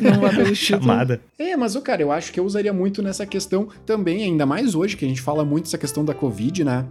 Não 0.00 0.22
chamada. 0.54 1.20
É, 1.38 1.56
mas, 1.56 1.76
ô, 1.76 1.80
cara, 1.80 2.02
eu 2.02 2.10
acho 2.10 2.32
que 2.32 2.40
eu 2.40 2.44
usaria 2.44 2.72
muito 2.72 3.00
nessa 3.00 3.24
questão 3.24 3.68
também, 3.86 4.24
ainda 4.24 4.44
mais 4.44 4.74
hoje, 4.74 4.96
que 4.96 5.04
a 5.04 5.08
gente 5.08 5.20
fala 5.20 5.44
muito 5.44 5.64
dessa 5.64 5.78
questão 5.78 6.04
da 6.04 6.14
Covid, 6.14 6.64
né? 6.64 6.84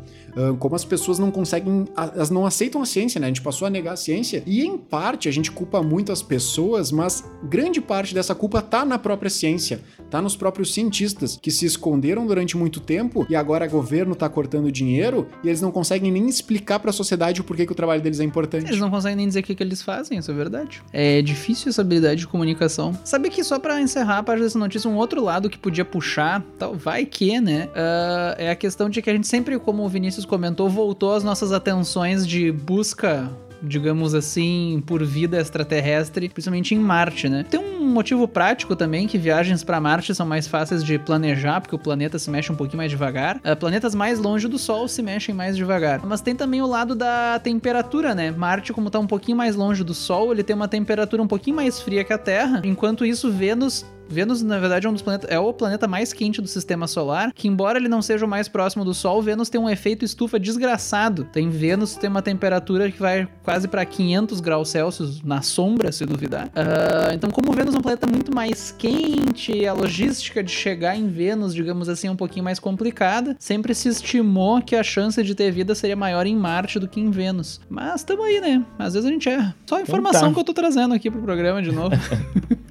Como 0.60 0.76
as 0.76 0.86
pessoas 0.86 1.20
não 1.20 1.30
conseguem, 1.30 1.86
elas 1.98 2.30
não 2.30 2.46
aceitam 2.46 2.82
a 2.82 2.86
ciência, 2.86 3.20
né? 3.20 3.28
A 3.28 3.30
gente 3.30 3.42
passou 3.42 3.68
a 3.68 3.70
negar 3.70 3.94
a 3.94 3.98
ciência. 3.98 4.42
E, 4.46 4.64
em 4.64 4.78
parte, 4.78 5.28
a 5.28 5.32
gente 5.32 5.52
culpa 5.52 5.84
muito 5.84 6.12
as 6.12 6.22
pessoas, 6.22 6.92
mas 6.92 7.24
grande 7.44 7.82
parte 7.82 8.14
dessa 8.14 8.34
culpa 8.34 8.62
tá 8.62 8.86
na 8.86 8.98
própria 8.98 9.30
ciência, 9.30 9.82
tá 10.10 10.22
nos 10.22 10.36
próprios 10.36 10.61
cientistas, 10.66 11.40
que 11.42 11.52
se 11.52 11.66
esconderam 11.66 12.26
durante 12.26 12.58
muito 12.58 12.80
tempo 12.80 13.26
e 13.30 13.36
agora 13.36 13.66
o 13.66 13.70
governo 13.70 14.16
tá 14.16 14.28
cortando 14.30 14.72
dinheiro 14.72 15.28
e 15.44 15.48
eles 15.48 15.62
não 15.62 15.72
conseguem 15.72 16.12
nem 16.12 16.28
explicar 16.28 16.80
pra 16.80 16.92
sociedade 16.92 17.42
o 17.42 17.44
porquê 17.44 17.66
que 17.66 17.72
o 17.72 17.76
trabalho 17.76 18.02
deles 18.02 18.20
é 18.20 18.24
importante. 18.24 18.68
Eles 18.68 18.80
não 18.80 18.90
conseguem 18.90 19.18
nem 19.18 19.28
dizer 19.28 19.40
o 19.40 19.44
que, 19.44 19.56
que 19.56 19.64
eles 19.64 19.82
fazem, 19.82 20.18
isso 20.18 20.32
é 20.32 20.34
verdade. 20.34 20.82
É 20.92 21.22
difícil 21.22 21.70
essa 21.70 21.82
habilidade 21.82 22.22
de 22.22 22.28
comunicação. 22.28 22.98
Sabe 23.04 23.30
que 23.30 23.44
só 23.44 23.60
pra 23.60 23.82
encerrar 23.82 24.20
a 24.20 24.24
parte 24.24 24.42
dessa 24.42 24.60
notícia, 24.60 24.90
um 24.90 24.96
outro 24.96 25.24
lado 25.24 25.50
que 25.50 25.58
podia 25.58 25.86
puxar, 25.86 26.44
tal, 26.58 26.76
vai 26.76 27.06
que, 27.06 27.40
né? 27.40 27.70
ah, 27.76 28.36
é 28.38 28.50
a 28.52 28.56
questão 28.56 28.90
de 28.90 29.02
que 29.02 29.10
a 29.10 29.14
gente 29.14 29.28
sempre, 29.28 29.58
como 29.60 29.84
o 29.84 29.90
Vinícius 29.90 30.26
comentou, 30.26 30.70
voltou 30.70 31.14
as 31.14 31.24
nossas 31.24 31.52
atenções 31.52 32.28
de 32.28 32.52
busca. 32.52 33.30
Digamos 33.62 34.14
assim, 34.14 34.82
por 34.86 35.04
vida 35.04 35.40
extraterrestre, 35.40 36.30
principalmente 36.30 36.74
em 36.76 36.80
Marte, 36.80 37.30
né? 37.30 37.46
Tem 37.50 37.60
um 37.60 37.88
motivo 37.88 38.28
prático 38.28 38.76
também 38.76 39.08
que 39.08 39.18
viagens 39.18 39.64
pra 39.64 39.80
Marte 39.80 40.14
são 40.16 40.26
mais 40.26 40.48
fáceis 40.48 40.84
de 40.84 40.98
planejar, 40.98 41.62
porque 41.62 41.76
o 41.76 41.80
planeta 41.80 42.18
se 42.18 42.30
mexe 42.30 42.52
um 42.52 42.56
pouquinho 42.56 42.78
mais 42.78 42.92
devagar. 42.92 43.40
Ah, 43.44 43.56
planetas 43.56 43.94
mais 43.94 44.20
longe 44.20 44.48
do 44.48 44.58
Sol 44.58 44.88
se 44.88 45.02
mexem 45.02 45.34
mais 45.36 45.56
devagar. 45.56 46.02
Mas 46.06 46.22
tem 46.22 46.36
também 46.36 46.62
o 46.62 46.68
lado 46.68 46.96
da 46.96 47.40
temperatura, 47.40 48.16
né? 48.16 48.32
Marte, 48.32 48.74
como 48.74 48.90
tá 48.90 49.00
um 49.00 49.08
pouquinho 49.08 49.38
mais 49.38 49.56
longe 49.56 49.84
do 49.84 49.94
Sol, 49.94 50.32
ele 50.32 50.44
tem 50.44 50.56
uma 50.56 50.68
temperatura 50.68 51.22
um 51.22 51.28
pouquinho 51.28 51.56
mais 51.56 51.80
fria 51.80 52.04
que 52.04 52.14
a 52.14 52.18
Terra. 52.18 52.62
Enquanto 52.64 53.06
isso, 53.06 53.32
Vênus 53.32 53.86
Vênus, 54.12 54.42
na 54.42 54.60
verdade, 54.60 54.86
é 54.86 54.90
um 54.90 54.94
dos 54.94 55.02
planetas, 55.02 55.30
é 55.30 55.40
o 55.40 55.54
planeta 55.54 55.88
mais 55.88 56.14
quente 56.14 56.42
do 56.42 56.48
sistema 56.48 56.88
solar, 56.88 57.32
que 57.34 57.48
embora 57.48 57.78
ele 57.80 57.88
não 57.88 58.02
seja 58.02 58.26
o 58.26 58.30
mais 58.30 58.48
próximo 58.48 58.84
do 58.84 58.94
Sol, 58.94 59.22
Vênus 59.22 59.50
tem 59.50 59.60
um 59.60 59.70
efeito 59.70 60.04
estufa 60.04 60.40
desgraçado. 60.40 61.28
Tem 61.32 61.50
Vênus 61.50 61.96
tem 61.96 62.10
uma 62.10 62.22
temperatura 62.22 62.92
que 62.92 63.00
vai 63.00 63.28
quase 63.44 63.68
para 63.68 63.86
500 63.86 64.40
graus 64.40 64.70
Celsius 64.70 65.22
na 65.22 65.42
sombra, 65.42 65.92
se 65.92 66.06
duvidar. 66.06 66.50
Ah, 66.56 67.14
então, 67.14 67.30
como 67.30 67.52
Vênus 67.54 67.76
é 67.76 67.78
um 67.78 67.82
planeta 67.82 68.08
muito 68.08 68.34
mais 68.34 68.72
quente, 68.72 69.66
a 69.66 69.74
logística 69.74 70.44
de 70.44 70.52
chegar 70.52 70.96
em 70.96 71.08
Vênus, 71.08 71.54
digamos 71.54 71.90
assim, 71.90 72.08
é 72.08 72.12
um 72.12 72.16
pouquinho 72.16 72.44
mais 72.44 72.60
complicada. 72.60 73.36
Sempre 73.40 73.74
se 73.74 73.90
estimou 73.90 74.62
que 74.62 74.76
a 74.76 74.84
chance 74.84 75.22
de 75.24 75.36
ter 75.36 75.52
vida 75.52 75.74
seria 75.76 75.96
maior 75.96 76.26
em 76.26 76.36
Marte 76.36 76.80
do 76.80 76.88
que 76.88 77.00
em 77.00 77.12
Vênus. 77.12 77.62
Mas 77.70 78.04
tamo 78.04 78.24
aí, 78.24 78.40
né? 78.42 78.66
Às 78.78 78.94
vezes 78.94 79.08
a 79.08 79.12
gente 79.12 79.30
erra. 79.30 79.56
Só 79.66 79.78
a 79.78 79.82
informação 79.82 80.30
tá. 80.30 80.34
que 80.34 80.40
eu 80.40 80.44
tô 80.44 80.54
trazendo 80.54 80.94
aqui 80.94 81.10
pro 81.10 81.22
programa 81.22 81.62
de 81.62 81.72
novo. 81.72 81.96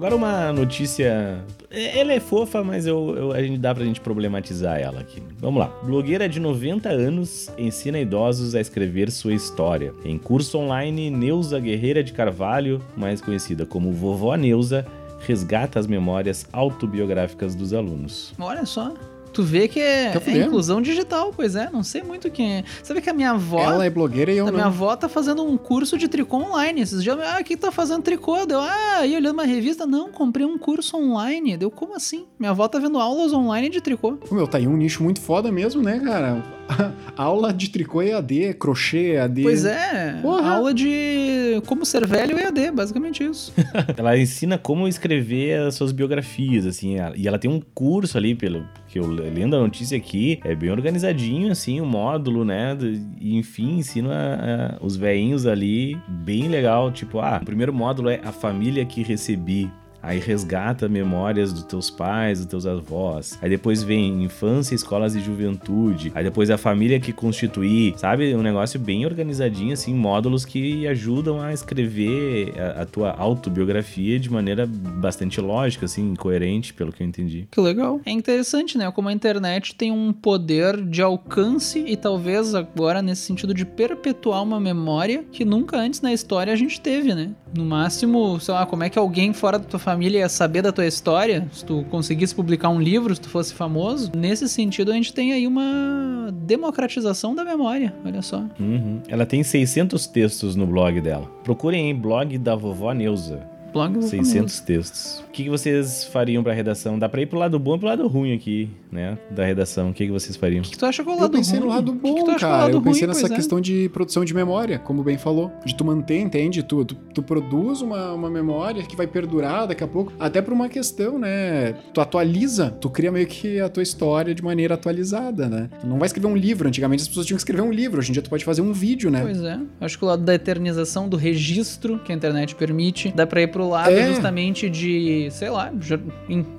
Agora 0.00 0.16
uma 0.16 0.50
notícia. 0.50 1.44
é- 1.70 1.98
Ela 2.00 2.14
é 2.14 2.20
fofa, 2.20 2.64
mas 2.64 2.86
eu, 2.86 3.14
eu- 3.18 3.32
a 3.32 3.42
gente 3.42 3.58
dá 3.58 3.74
pra 3.74 3.84
gente 3.84 4.00
problematizar 4.00 4.80
ela 4.80 5.00
aqui. 5.00 5.22
Vamos 5.38 5.60
lá. 5.60 5.66
Blogueira 5.82 6.26
de 6.26 6.40
90 6.40 6.88
anos 6.88 7.50
ensina 7.58 7.98
idosos 8.00 8.54
a 8.54 8.62
escrever 8.62 9.10
sua 9.10 9.34
história. 9.34 9.92
Em 10.02 10.16
curso 10.16 10.56
online, 10.56 11.10
Neuza 11.10 11.60
Guerreira 11.60 12.02
de 12.02 12.14
Carvalho, 12.14 12.80
mais 12.96 13.20
conhecida 13.20 13.66
como 13.66 13.92
Vovó 13.92 14.34
Neuza, 14.36 14.86
resgata 15.26 15.78
as 15.78 15.86
memórias 15.86 16.46
autobiográficas 16.50 17.54
dos 17.54 17.74
alunos. 17.74 18.32
Olha 18.40 18.64
só. 18.64 18.94
Tu 19.32 19.42
vê 19.42 19.68
que 19.68 19.80
é, 19.80 20.12
é 20.12 20.36
inclusão 20.38 20.82
digital, 20.82 21.32
pois 21.34 21.54
é. 21.54 21.70
Não 21.72 21.82
sei 21.82 22.02
muito 22.02 22.30
quem 22.30 22.58
é. 22.58 22.64
Sabe 22.82 23.00
que 23.00 23.08
a 23.08 23.12
minha 23.12 23.30
avó. 23.30 23.60
Ela 23.60 23.86
é 23.86 23.90
blogueira 23.90 24.32
e 24.32 24.38
eu 24.38 24.46
a 24.46 24.50
minha 24.50 24.64
não. 24.64 24.70
avó 24.70 24.94
tá 24.96 25.08
fazendo 25.08 25.44
um 25.44 25.56
curso 25.56 25.96
de 25.96 26.08
tricô 26.08 26.38
online. 26.38 26.80
Esses 26.80 27.02
dias, 27.02 27.18
ah, 27.20 27.42
quem 27.42 27.56
tá 27.56 27.70
fazendo 27.70 28.02
tricô? 28.02 28.44
Deu, 28.44 28.60
ah, 28.60 29.06
e 29.06 29.14
olhando 29.14 29.34
uma 29.34 29.44
revista, 29.44 29.86
não, 29.86 30.10
comprei 30.10 30.44
um 30.44 30.58
curso 30.58 30.96
online. 30.96 31.56
Deu, 31.56 31.70
como 31.70 31.94
assim? 31.94 32.26
Minha 32.38 32.50
avó 32.50 32.66
tá 32.68 32.78
vendo 32.78 32.98
aulas 32.98 33.32
online 33.32 33.68
de 33.68 33.80
tricô. 33.80 34.12
Pô, 34.12 34.34
Meu, 34.34 34.46
tá 34.46 34.58
aí 34.58 34.66
um 34.66 34.76
nicho 34.76 35.02
muito 35.02 35.20
foda 35.20 35.52
mesmo, 35.52 35.82
né, 35.82 36.00
cara? 36.00 36.42
Aula 37.16 37.52
de 37.52 37.68
tricô 37.70 38.02
EAD, 38.02 38.54
crochê 38.54 39.14
EAD. 39.14 39.42
Pois 39.42 39.64
é, 39.64 40.18
Porra. 40.22 40.50
aula 40.54 40.72
de 40.72 41.60
como 41.66 41.84
ser 41.84 42.06
velho 42.06 42.38
e 42.38 42.42
EAD, 42.42 42.70
basicamente 42.72 43.22
isso. 43.24 43.52
Ela 43.96 44.16
ensina 44.18 44.56
como 44.56 44.88
escrever 44.88 45.60
as 45.60 45.74
suas 45.74 45.92
biografias, 45.92 46.64
assim, 46.66 46.96
e 47.16 47.26
ela 47.28 47.38
tem 47.38 47.50
um 47.50 47.60
curso 47.74 48.16
ali, 48.16 48.34
pelo 48.34 48.64
que 48.88 48.98
eu 48.98 49.06
le- 49.10 49.28
lendo 49.30 49.56
a 49.56 49.60
notícia 49.60 49.96
aqui, 49.96 50.40
é 50.44 50.54
bem 50.54 50.70
organizadinho, 50.70 51.50
assim, 51.52 51.80
o 51.80 51.86
módulo, 51.86 52.44
né, 52.44 52.76
e 53.20 53.36
enfim, 53.36 53.78
ensina 53.78 54.78
a- 54.80 54.84
os 54.84 54.96
veinhos 54.96 55.46
ali, 55.46 55.98
bem 56.08 56.48
legal, 56.48 56.90
tipo, 56.90 57.18
ah, 57.20 57.38
o 57.42 57.44
primeiro 57.44 57.72
módulo 57.72 58.08
é 58.08 58.20
a 58.24 58.32
família 58.32 58.84
que 58.84 59.02
recebi, 59.02 59.70
Aí 60.02 60.18
resgata 60.18 60.88
memórias 60.88 61.52
dos 61.52 61.64
teus 61.64 61.90
pais, 61.90 62.38
dos 62.38 62.46
teus 62.46 62.66
avós. 62.66 63.38
Aí 63.42 63.50
depois 63.50 63.82
vem 63.82 64.22
infância, 64.24 64.74
escolas 64.74 65.14
e 65.14 65.20
juventude. 65.20 66.10
Aí 66.14 66.24
depois 66.24 66.50
a 66.50 66.58
família 66.58 66.98
que 66.98 67.12
constitui, 67.12 67.94
sabe? 67.96 68.34
Um 68.34 68.42
negócio 68.42 68.78
bem 68.78 69.04
organizadinho, 69.04 69.72
assim, 69.72 69.94
módulos 69.94 70.44
que 70.44 70.86
ajudam 70.86 71.40
a 71.40 71.52
escrever 71.52 72.54
a, 72.58 72.82
a 72.82 72.86
tua 72.86 73.10
autobiografia 73.12 74.18
de 74.18 74.30
maneira 74.30 74.66
bastante 74.66 75.40
lógica, 75.40 75.86
assim, 75.86 76.14
coerente, 76.14 76.72
pelo 76.72 76.92
que 76.92 77.02
eu 77.02 77.06
entendi. 77.06 77.46
Que 77.50 77.60
legal. 77.60 78.00
É 78.04 78.10
interessante, 78.10 78.78
né? 78.78 78.90
Como 78.90 79.08
a 79.08 79.12
internet 79.12 79.74
tem 79.74 79.92
um 79.92 80.12
poder 80.12 80.80
de 80.84 81.02
alcance 81.02 81.84
e 81.86 81.96
talvez 81.96 82.54
agora 82.54 83.02
nesse 83.02 83.22
sentido 83.22 83.52
de 83.52 83.64
perpetuar 83.64 84.42
uma 84.42 84.60
memória 84.60 85.24
que 85.30 85.44
nunca 85.44 85.76
antes 85.76 86.00
na 86.00 86.12
história 86.12 86.52
a 86.52 86.56
gente 86.56 86.80
teve, 86.80 87.14
né? 87.14 87.30
No 87.56 87.64
máximo, 87.64 88.38
sei 88.40 88.54
lá, 88.54 88.64
como 88.64 88.84
é 88.84 88.90
que 88.90 88.98
alguém 88.98 89.32
fora 89.32 89.58
da 89.58 89.64
tua 89.64 89.80
família 89.90 90.20
ia 90.20 90.28
saber 90.28 90.62
da 90.62 90.70
tua 90.70 90.86
história 90.86 91.48
se 91.52 91.64
tu 91.64 91.84
conseguisse 91.90 92.32
publicar 92.32 92.68
um 92.68 92.80
livro, 92.80 93.12
se 93.12 93.20
tu 93.20 93.28
fosse 93.28 93.52
famoso? 93.52 94.12
Nesse 94.16 94.48
sentido, 94.48 94.92
a 94.92 94.94
gente 94.94 95.12
tem 95.12 95.32
aí 95.32 95.48
uma 95.48 96.30
democratização 96.32 97.34
da 97.34 97.44
memória, 97.44 97.92
olha 98.04 98.22
só. 98.22 98.44
Uhum. 98.60 99.00
Ela 99.08 99.26
tem 99.26 99.42
600 99.42 100.06
textos 100.06 100.54
no 100.54 100.64
blog 100.64 101.00
dela. 101.00 101.26
Procurem 101.42 101.86
aí, 101.86 101.94
blog 101.94 102.38
da 102.38 102.54
vovó 102.54 102.92
Neuza. 102.92 103.40
Blog 103.72 103.94
do 103.94 104.02
600 104.02 104.60
textos. 104.60 105.24
O 105.28 105.30
que, 105.30 105.44
que 105.44 105.50
vocês 105.50 106.04
fariam 106.04 106.42
pra 106.42 106.52
redação? 106.52 106.98
Dá 106.98 107.08
pra 107.08 107.22
ir 107.22 107.26
pro 107.26 107.38
lado 107.38 107.58
bom 107.58 107.76
e 107.76 107.78
pro 107.78 107.88
lado 107.88 108.06
ruim 108.08 108.34
aqui, 108.34 108.68
né? 108.90 109.16
Da 109.30 109.44
redação. 109.44 109.90
O 109.90 109.94
que, 109.94 110.06
que 110.06 110.12
vocês 110.12 110.36
fariam? 110.36 110.60
O 110.60 110.64
que, 110.64 110.70
que 110.72 110.78
tu 110.78 110.86
acha 110.86 111.02
que 111.02 111.08
é 111.08 111.12
o 111.12 111.16
Eu 111.16 111.20
lado 111.20 111.32
pensei 111.32 111.58
ruim? 111.58 111.68
no 111.68 111.74
lado 111.74 111.92
bom, 111.92 112.14
que 112.14 112.24
tu 112.24 112.30
acha 112.30 112.38
que 112.38 112.44
é 112.44 112.48
cara. 112.48 112.62
lado 112.64 112.76
Eu 112.76 112.82
pensei 112.82 113.06
ruim? 113.06 113.14
nessa 113.14 113.32
é. 113.32 113.36
questão 113.36 113.60
de 113.60 113.88
produção 113.90 114.24
de 114.24 114.34
memória, 114.34 114.78
como 114.78 115.02
bem 115.02 115.16
falou. 115.18 115.52
De 115.64 115.74
tu 115.74 115.84
manter, 115.84 116.18
entende? 116.18 116.62
Tu, 116.62 116.84
tu, 116.84 116.94
tu 117.14 117.22
produz 117.22 117.80
uma, 117.80 118.12
uma 118.12 118.28
memória 118.30 118.82
que 118.82 118.96
vai 118.96 119.06
perdurar 119.06 119.66
daqui 119.68 119.84
a 119.84 119.88
pouco. 119.88 120.12
Até 120.18 120.42
por 120.42 120.52
uma 120.52 120.68
questão, 120.68 121.18
né? 121.18 121.74
Tu 121.94 122.00
atualiza, 122.00 122.70
tu 122.70 122.90
cria 122.90 123.12
meio 123.12 123.26
que 123.26 123.60
a 123.60 123.68
tua 123.68 123.82
história 123.82 124.34
de 124.34 124.42
maneira 124.42 124.74
atualizada, 124.74 125.48
né? 125.48 125.70
Tu 125.80 125.86
não 125.86 125.98
vai 125.98 126.06
escrever 126.06 126.26
um 126.26 126.36
livro. 126.36 126.66
Antigamente 126.68 127.02
as 127.02 127.08
pessoas 127.08 127.26
tinham 127.26 127.36
que 127.36 127.40
escrever 127.42 127.62
um 127.62 127.70
livro. 127.72 127.98
Hoje 128.00 128.10
em 128.10 128.12
dia 128.12 128.22
tu 128.22 128.30
pode 128.30 128.44
fazer 128.44 128.62
um 128.62 128.72
vídeo, 128.72 129.10
né? 129.10 129.20
Pois 129.22 129.40
é. 129.42 129.58
Acho 129.80 129.96
que 129.98 130.04
o 130.04 130.08
lado 130.08 130.22
da 130.24 130.34
eternização, 130.34 131.08
do 131.08 131.16
registro 131.16 131.98
que 132.00 132.12
a 132.12 132.14
internet 132.14 132.54
permite, 132.54 133.12
dá 133.14 133.26
pra 133.26 133.40
ir 133.42 133.46
pro 133.48 133.59
lado 133.68 133.90
É. 133.90 134.08
justamente 134.08 134.68
de, 134.70 135.28
sei 135.30 135.50
lá, 135.50 135.72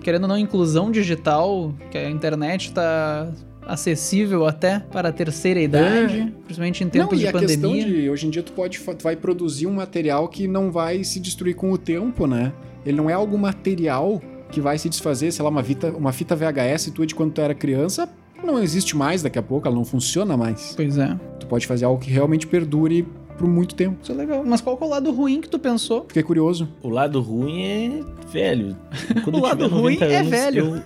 querendo 0.01 0.23
ou 0.23 0.27
não, 0.29 0.37
inclusão 0.37 0.91
digital, 0.91 1.73
que 1.89 1.97
a 1.97 2.09
internet 2.09 2.71
tá 2.71 3.31
acessível 3.65 4.45
até 4.45 4.79
para 4.79 5.09
a 5.09 5.11
terceira 5.11 5.59
idade, 5.61 6.33
principalmente 6.45 6.83
em 6.83 6.89
tempos 6.89 7.09
É. 7.09 7.11
não, 7.11 7.17
e 7.17 7.19
de 7.19 7.27
a 7.27 7.39
questão 7.39 7.69
pandemia. 7.71 8.01
de 8.01 8.09
hoje 8.09 8.27
em 8.27 8.29
dia 8.29 8.43
tu 8.43 8.51
pode 8.53 8.79
tu 8.79 9.03
vai 9.03 9.15
produzir 9.15 9.67
um 9.67 9.73
material 9.73 10.27
que 10.27 10.47
não 10.47 10.71
vai 10.71 11.03
se 11.03 11.19
destruir 11.19 11.55
com 11.55 11.71
o 11.71 11.77
tempo, 11.77 12.25
né? 12.27 12.51
Ele 12.85 12.97
não 12.97 13.09
é 13.09 13.13
algo 13.13 13.37
material 13.37 14.21
que 14.51 14.59
vai 14.59 14.77
se 14.77 14.89
desfazer, 14.89 15.31
sei 15.31 15.43
lá, 15.43 15.49
uma 15.49 15.63
fita, 15.63 15.91
uma 15.91 16.11
fita 16.11 16.35
VHS 16.35 16.91
tua 16.91 17.05
de 17.05 17.15
quando 17.15 17.31
tu 17.31 17.39
era 17.39 17.53
criança, 17.53 18.09
não 18.43 18.61
existe 18.61 18.97
mais 18.97 19.21
daqui 19.21 19.37
a 19.39 19.43
pouco, 19.43 19.67
ela 19.67 19.75
não 19.77 19.85
funciona 19.85 20.35
mais. 20.35 20.73
Pois 20.75 20.97
é. 20.97 21.15
Tu 21.39 21.45
pode 21.45 21.65
fazer 21.67 21.85
algo 21.85 22.01
que 22.01 22.09
realmente 22.09 22.47
perdure 22.47 23.07
por 23.37 23.47
muito 23.47 23.75
tempo. 23.75 23.97
Isso 24.01 24.11
é 24.11 24.15
legal. 24.15 24.43
Mas 24.45 24.61
qual 24.61 24.77
que 24.77 24.83
é 24.83 24.85
o 24.85 24.89
lado 24.89 25.11
ruim 25.11 25.41
que 25.41 25.49
tu 25.49 25.57
pensou? 25.59 26.05
Fiquei 26.07 26.23
curioso. 26.23 26.67
O 26.83 26.89
lado 26.89 27.19
ruim 27.21 27.61
é 27.63 27.99
velho. 28.31 28.75
Quando 29.23 29.37
O 29.37 29.41
lado 29.41 29.67
ruim 29.67 29.95
90 29.99 30.05
é 30.05 30.17
anos, 30.17 30.29
velho. 30.29 30.75
eu- 30.75 30.81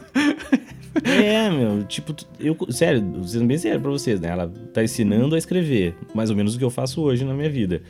É, 1.03 1.49
meu, 1.49 1.83
tipo, 1.83 2.15
eu, 2.39 2.55
sério, 2.69 3.03
sendo 3.25 3.45
bem 3.45 3.57
sério 3.57 3.81
pra 3.81 3.91
vocês, 3.91 4.19
né? 4.19 4.29
Ela 4.29 4.51
tá 4.73 4.81
ensinando 4.83 5.35
a 5.35 5.37
escrever, 5.37 5.93
mais 6.13 6.29
ou 6.29 6.35
menos 6.37 6.55
o 6.55 6.57
que 6.57 6.63
eu 6.63 6.69
faço 6.69 7.01
hoje 7.01 7.25
na 7.25 7.33
minha 7.33 7.49
vida. 7.49 7.81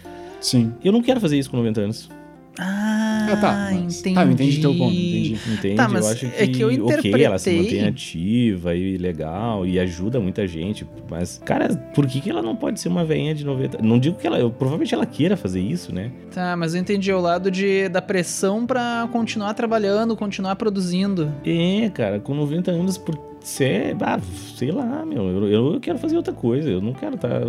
Sim. 0.42 0.74
Eu 0.84 0.92
não 0.92 1.04
quero 1.04 1.20
fazer 1.22 1.38
isso 1.38 1.50
com 1.52 1.58
90 1.58 1.82
anos. 1.82 2.10
Ah, 2.60 3.05
Ah, 3.34 3.38
tá, 3.38 3.70
mas- 3.74 4.00
entendi. 4.00 4.16
tá, 4.16 4.24
eu 4.26 4.32
entendi 4.32 4.62
teu 4.62 4.76
ponto, 4.76 4.94
entendi. 4.94 5.40
Entende? 5.54 5.76
Tá, 5.76 5.88
mas 5.90 6.06
eu 6.06 6.12
acho 6.12 6.20
que, 6.30 6.44
é 6.44 6.48
que 6.48 6.62
eu 6.62 6.86
ok, 6.86 7.24
ela 7.24 7.38
se 7.40 7.50
interpretei- 7.50 7.80
mantém 7.80 7.88
ativa 7.90 8.76
e 8.76 8.98
legal 8.98 9.66
e 9.66 9.80
ajuda 9.80 10.20
muita 10.20 10.48
gente. 10.48 10.86
Mas, 11.10 11.42
cara, 11.46 11.76
por 11.94 12.06
que, 12.08 12.20
que 12.22 12.30
ela 12.30 12.42
não 12.42 12.56
pode 12.56 12.80
ser 12.80 12.88
uma 12.90 13.04
veinha 13.06 13.34
de 13.34 13.46
90? 13.46 13.80
Não 13.82 14.00
digo 14.00 14.18
que 14.18 14.26
ela. 14.28 14.38
Eu, 14.40 14.50
provavelmente 14.50 14.94
ela 14.94 15.06
queira 15.06 15.36
fazer 15.38 15.60
isso, 15.62 15.94
né? 15.94 16.12
Tá, 16.34 16.56
mas 16.56 16.74
eu 16.76 16.82
entendi 16.82 17.12
o 17.12 17.20
lado 17.20 17.50
de, 17.52 17.90
da 17.90 18.02
pressão 18.02 18.66
pra 18.66 19.08
continuar 19.12 19.54
trabalhando, 19.54 20.16
continuar 20.16 20.56
produzindo. 20.56 21.32
É, 21.46 21.90
cara, 21.90 22.20
com 22.20 22.34
90 22.34 22.72
anos, 22.72 22.98
por 22.98 23.18
ser. 23.42 23.96
Ah, 24.02 24.20
sei 24.56 24.72
lá, 24.72 25.06
meu. 25.06 25.24
Eu, 25.48 25.74
eu 25.74 25.80
quero 25.80 25.98
fazer 26.00 26.16
outra 26.18 26.34
coisa. 26.34 26.70
Eu 26.70 26.82
não 26.82 26.94
quero 26.94 27.16
estar 27.16 27.42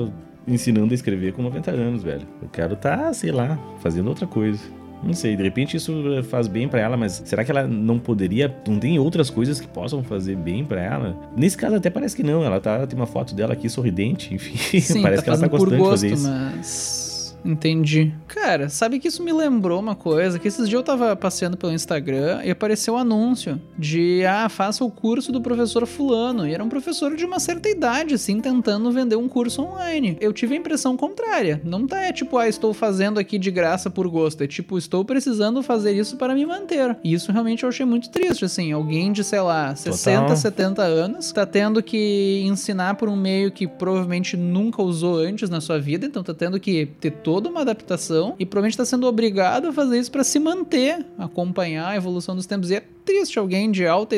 ensinando 0.46 0.92
a 0.92 0.94
escrever 0.94 1.32
com 1.32 1.42
90 1.42 1.70
anos, 1.70 2.02
velho. 2.02 2.22
Eu 2.42 2.48
quero 2.48 2.74
estar, 2.74 3.12
sei 3.14 3.32
lá, 3.32 3.58
fazendo 3.80 4.08
outra 4.08 4.26
coisa. 4.26 4.60
Não 5.06 5.14
sei, 5.14 5.36
de 5.36 5.42
repente 5.42 5.76
isso 5.76 5.92
faz 6.24 6.48
bem 6.48 6.68
pra 6.68 6.80
ela, 6.80 6.96
mas 6.96 7.22
será 7.24 7.44
que 7.44 7.50
ela 7.50 7.66
não 7.66 7.98
poderia. 7.98 8.54
Não 8.66 8.78
tem 8.78 8.98
outras 8.98 9.30
coisas 9.30 9.60
que 9.60 9.68
possam 9.68 10.02
fazer 10.02 10.36
bem 10.36 10.64
pra 10.64 10.82
ela? 10.82 11.16
Nesse 11.36 11.56
caso, 11.56 11.76
até 11.76 11.88
parece 11.90 12.16
que 12.16 12.22
não. 12.22 12.44
Ela 12.44 12.60
tá, 12.60 12.86
tem 12.86 12.98
uma 12.98 13.06
foto 13.06 13.34
dela 13.34 13.52
aqui 13.52 13.68
sorridente, 13.68 14.34
enfim. 14.34 14.56
Sim, 14.80 15.02
parece 15.02 15.22
tá 15.22 15.24
que 15.24 15.30
ela 15.30 15.38
tá 15.38 15.48
gostando 15.48 15.76
de 15.76 15.88
fazer 15.88 16.12
isso. 16.12 16.28
mas. 16.28 17.05
Entendi. 17.46 18.12
Cara, 18.26 18.68
sabe 18.68 18.98
que 18.98 19.08
isso 19.08 19.22
me 19.22 19.32
lembrou 19.32 19.78
uma 19.78 19.94
coisa? 19.94 20.38
Que 20.38 20.48
esses 20.48 20.68
dias 20.68 20.80
eu 20.80 20.82
tava 20.82 21.14
passeando 21.14 21.56
pelo 21.56 21.72
Instagram 21.72 22.42
e 22.44 22.50
apareceu 22.50 22.94
um 22.94 22.98
anúncio 22.98 23.60
de, 23.78 24.24
ah, 24.26 24.48
faça 24.48 24.84
o 24.84 24.90
curso 24.90 25.30
do 25.30 25.40
professor 25.40 25.86
Fulano. 25.86 26.46
E 26.46 26.52
era 26.52 26.62
um 26.62 26.68
professor 26.68 27.14
de 27.14 27.24
uma 27.24 27.38
certa 27.38 27.68
idade, 27.68 28.14
assim, 28.14 28.40
tentando 28.40 28.90
vender 28.90 29.16
um 29.16 29.28
curso 29.28 29.62
online. 29.62 30.16
Eu 30.20 30.32
tive 30.32 30.54
a 30.54 30.58
impressão 30.58 30.96
contrária. 30.96 31.60
Não 31.64 31.86
tá, 31.86 32.02
é 32.02 32.12
tipo, 32.12 32.36
ah, 32.36 32.48
estou 32.48 32.74
fazendo 32.74 33.18
aqui 33.18 33.38
de 33.38 33.50
graça 33.50 33.88
por 33.88 34.08
gosto. 34.08 34.42
É 34.42 34.46
tipo, 34.46 34.76
estou 34.76 35.04
precisando 35.04 35.62
fazer 35.62 35.92
isso 35.92 36.16
para 36.16 36.34
me 36.34 36.44
manter. 36.44 36.96
E 37.04 37.12
isso 37.12 37.30
realmente 37.30 37.62
eu 37.62 37.68
achei 37.68 37.86
muito 37.86 38.10
triste, 38.10 38.44
assim. 38.44 38.72
Alguém 38.72 39.12
de, 39.12 39.22
sei 39.22 39.40
lá, 39.40 39.74
60, 39.74 40.20
Total. 40.20 40.36
70 40.36 40.82
anos, 40.82 41.32
tá 41.32 41.46
tendo 41.46 41.82
que 41.82 42.42
ensinar 42.44 42.96
por 42.96 43.08
um 43.08 43.16
meio 43.16 43.52
que 43.52 43.66
provavelmente 43.66 44.36
nunca 44.36 44.82
usou 44.82 45.16
antes 45.16 45.48
na 45.48 45.60
sua 45.60 45.78
vida, 45.78 46.06
então 46.06 46.22
tá 46.22 46.34
tendo 46.34 46.58
que 46.58 46.86
ter 47.00 47.12
toda 47.36 47.50
uma 47.50 47.60
adaptação 47.60 48.34
e 48.38 48.46
provavelmente 48.46 48.78
tá 48.78 48.84
sendo 48.86 49.06
obrigado 49.06 49.68
a 49.68 49.72
fazer 49.72 49.98
isso 49.98 50.10
pra 50.10 50.24
se 50.24 50.38
manter, 50.38 51.04
acompanhar 51.18 51.88
a 51.88 51.96
evolução 51.96 52.34
dos 52.34 52.46
tempos. 52.46 52.70
E 52.70 52.76
é 52.76 52.82
triste 53.04 53.38
alguém 53.38 53.70
de 53.70 53.86
alta 53.86 54.16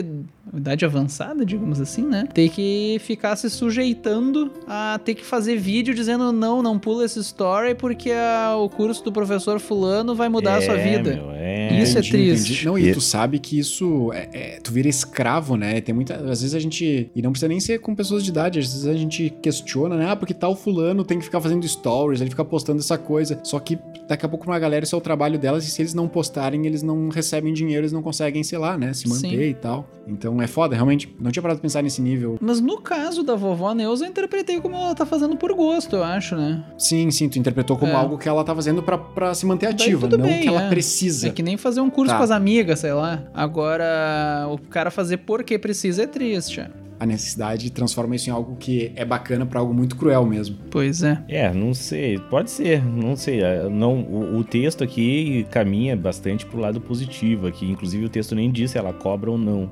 idade 0.55 0.85
avançada, 0.85 1.45
digamos 1.45 1.81
assim, 1.81 2.03
né? 2.03 2.27
Ter 2.33 2.49
que 2.49 2.99
ficar 3.01 3.37
se 3.37 3.49
sujeitando 3.51 4.51
a 4.67 4.99
ter 5.05 5.15
que 5.15 5.25
fazer 5.25 5.57
vídeo 5.57 5.95
dizendo 5.95 6.33
não, 6.33 6.63
não 6.63 6.79
pula 6.79 7.05
esse 7.05 7.19
story 7.21 7.75
porque 7.75 8.11
a- 8.11 8.57
o 8.57 8.69
curso 8.69 9.03
do 9.05 9.13
professor 9.13 9.59
fulano 9.61 10.15
vai 10.15 10.29
mudar 10.29 10.57
a 10.57 10.63
sua 10.63 10.79
É, 10.79 10.97
vida. 10.97 11.15
meu, 11.17 11.31
é. 11.33 11.83
Isso 11.83 11.97
é 11.97 12.01
Entendi, 12.01 12.11
triste. 12.31 12.53
entendi. 12.53 12.67
Não, 12.67 12.79
e 12.79 12.93
tu 12.93 13.01
sabe 13.01 13.39
que 13.39 13.59
isso 13.59 14.11
é, 14.13 14.29
é- 14.33 14.61
tu 14.61 14.73
vira 14.73 14.89
escravo, 14.89 15.57
né? 15.57 15.81
Tem 15.81 15.95
muita, 15.95 16.15
às 16.15 16.41
vezes 16.41 16.55
a 16.55 16.59
gente 16.59 17.11
e 17.15 17.23
não 17.23 17.31
precisa 17.31 17.49
nem 17.49 17.61
ser 17.61 17.79
com 17.81 17.95
pessoas 17.95 18.25
de 18.25 18.31
idade, 18.31 18.59
às 18.59 18.65
vezes 18.73 18.87
a 18.87 18.95
gente 18.95 19.31
questiona, 19.43 19.97
né? 19.97 20.11
Ah, 20.11 20.17
porque 20.17 20.35
tal 20.35 20.57
fulano 20.57 21.05
tem 21.05 21.19
que 21.19 21.25
ficar 21.25 21.41
fazendo 21.41 21.67
stories, 21.69 22.21
ele 22.21 22.31
fica 22.31 22.45
postando 22.45 22.81
essa 22.81 22.97
coisa. 22.99 23.39
Só 23.45 23.59
que 23.61 23.79
daqui 24.09 24.25
a 24.25 24.29
pouco 24.29 24.47
uma 24.47 24.59
galera 24.59 24.85
isso 24.85 24.95
é 24.95 24.99
o 24.99 25.01
trabalho 25.01 25.39
delas 25.39 25.67
e 25.67 25.71
se 25.71 25.83
eles 25.83 25.95
não 25.95 26.09
postarem, 26.09 26.67
eles 26.67 26.83
não 26.83 27.09
recebem 27.11 27.53
dinheiro, 27.53 27.83
eles 27.83 27.93
não 27.93 28.03
conseguem, 28.03 28.43
sei 28.43 28.59
lá, 28.59 28.77
né, 28.77 28.93
se 28.93 29.07
manter 29.09 29.29
Sim. 29.29 29.51
e 29.51 29.55
tal. 29.55 29.89
Então 30.07 30.38
é 30.43 30.47
foda, 30.47 30.75
realmente. 30.75 31.15
Não 31.21 31.31
tinha 31.31 31.43
parado 31.43 31.59
pra 31.61 31.63
pensar 31.63 31.83
nesse 31.83 32.01
nível. 32.03 32.37
Mas 32.41 32.61
no 32.61 32.81
caso 32.81 33.23
da 33.23 33.35
vovó 33.35 33.73
Neuza, 33.75 34.05
eu 34.05 34.11
interpretei 34.11 34.61
como 34.61 34.77
ela 34.77 34.95
tá 34.95 35.05
fazendo 35.07 35.37
por 35.37 35.53
gosto, 35.55 35.97
eu 35.97 36.05
acho, 36.05 36.37
né? 36.37 36.65
Sim, 36.79 37.11
sim, 37.11 37.29
tu 37.29 37.39
interpretou 37.39 37.77
como 37.77 37.93
É. 37.93 37.95
algo 37.95 38.19
que 38.19 38.29
ela 38.29 38.45
tá 38.45 38.55
fazendo 38.55 38.83
pra, 38.83 38.97
pra 38.99 39.35
se 39.35 39.45
manter 39.47 39.67
ativa, 39.67 40.09
tudo 40.09 40.19
não 40.19 40.27
bem, 40.27 40.43
que 40.43 40.49
ela 40.49 40.63
é. 40.65 40.69
precisa. 40.69 41.29
É 41.29 41.31
que 41.31 41.43
nem 41.43 41.57
fazer 41.57 41.81
um 41.81 41.91
curso 41.91 42.13
Tá. 42.13 42.19
com 42.19 42.25
as 42.25 42.31
amigas, 42.31 42.79
sei 42.81 42.93
lá. 42.93 43.23
Agora, 43.35 44.47
o 44.51 44.59
cara 44.59 44.91
fazer 44.91 45.19
porque 45.19 45.59
precisa 45.59 46.03
é 46.03 46.07
triste. 46.07 46.63
A 47.01 47.07
necessidade 47.07 47.71
transforma 47.71 48.17
isso 48.17 48.29
em 48.29 48.33
algo 48.33 48.57
que 48.57 48.91
é 48.97 49.05
bacana 49.05 49.47
pra 49.47 49.61
algo 49.61 49.73
muito 49.73 49.95
cruel 49.95 50.27
mesmo. 50.27 50.57
Pois 50.69 51.03
é. 51.05 51.23
É, 51.29 51.53
não 51.55 51.73
sei, 51.73 52.19
pode 52.19 52.51
ser, 52.51 52.85
não 52.85 53.15
sei. 53.15 53.41
é, 53.41 53.69
Não, 53.69 54.01
o, 54.01 54.39
o 54.39 54.43
texto 54.45 54.83
aqui 54.83 55.47
caminha 55.51 55.97
bastante 55.97 56.45
pro 56.45 56.59
lado 56.61 56.81
positivo 56.81 57.47
aqui. 57.47 57.71
Inclusive 57.71 58.05
o 58.05 58.09
texto 58.09 58.35
nem 58.35 58.51
diz 58.51 58.73
se 58.73 58.79
ela 58.79 58.93
cobra 58.93 59.31
ou 59.31 59.39
não. 59.39 59.71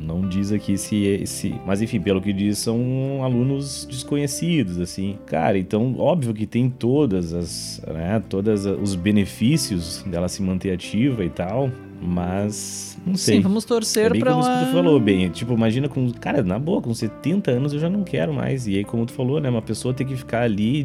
Não 0.00 0.28
diz 0.28 0.52
aqui 0.52 0.78
se, 0.78 1.22
se. 1.26 1.54
Mas 1.66 1.82
enfim, 1.82 2.00
pelo 2.00 2.20
que 2.20 2.32
diz, 2.32 2.58
são 2.58 3.20
alunos 3.22 3.86
desconhecidos, 3.90 4.78
assim. 4.80 5.16
Cara, 5.26 5.58
então, 5.58 5.94
óbvio 5.98 6.32
que 6.32 6.46
tem 6.46 6.70
todas 6.70 7.32
as. 7.34 7.82
né, 7.86 8.22
todos 8.28 8.64
os 8.64 8.94
benefícios 8.94 10.02
dela 10.06 10.28
se 10.28 10.42
manter 10.42 10.72
ativa 10.72 11.24
e 11.24 11.28
tal. 11.30 11.70
Mas. 12.00 12.96
Não 13.04 13.16
sei. 13.16 13.36
Sim, 13.36 13.40
vamos 13.42 13.64
torcer 13.64 14.06
É 14.06 14.10
bem 14.10 14.20
pra 14.20 14.32
como 14.32 14.44
que 14.44 14.66
tu 14.66 14.72
falou, 14.72 15.00
bem. 15.00 15.28
Tipo, 15.30 15.52
imagina 15.54 15.88
com. 15.88 16.10
Cara, 16.12 16.42
na 16.42 16.58
boa, 16.58 16.80
com 16.80 16.94
70 16.94 17.50
anos 17.50 17.72
eu 17.72 17.78
já 17.80 17.90
não 17.90 18.04
quero 18.04 18.32
mais. 18.32 18.66
E 18.68 18.76
aí, 18.76 18.84
como 18.84 19.04
tu 19.04 19.12
falou, 19.12 19.40
né? 19.40 19.48
Uma 19.50 19.62
pessoa 19.62 19.92
ter 19.92 20.04
que 20.04 20.14
ficar 20.16 20.42
ali 20.42 20.84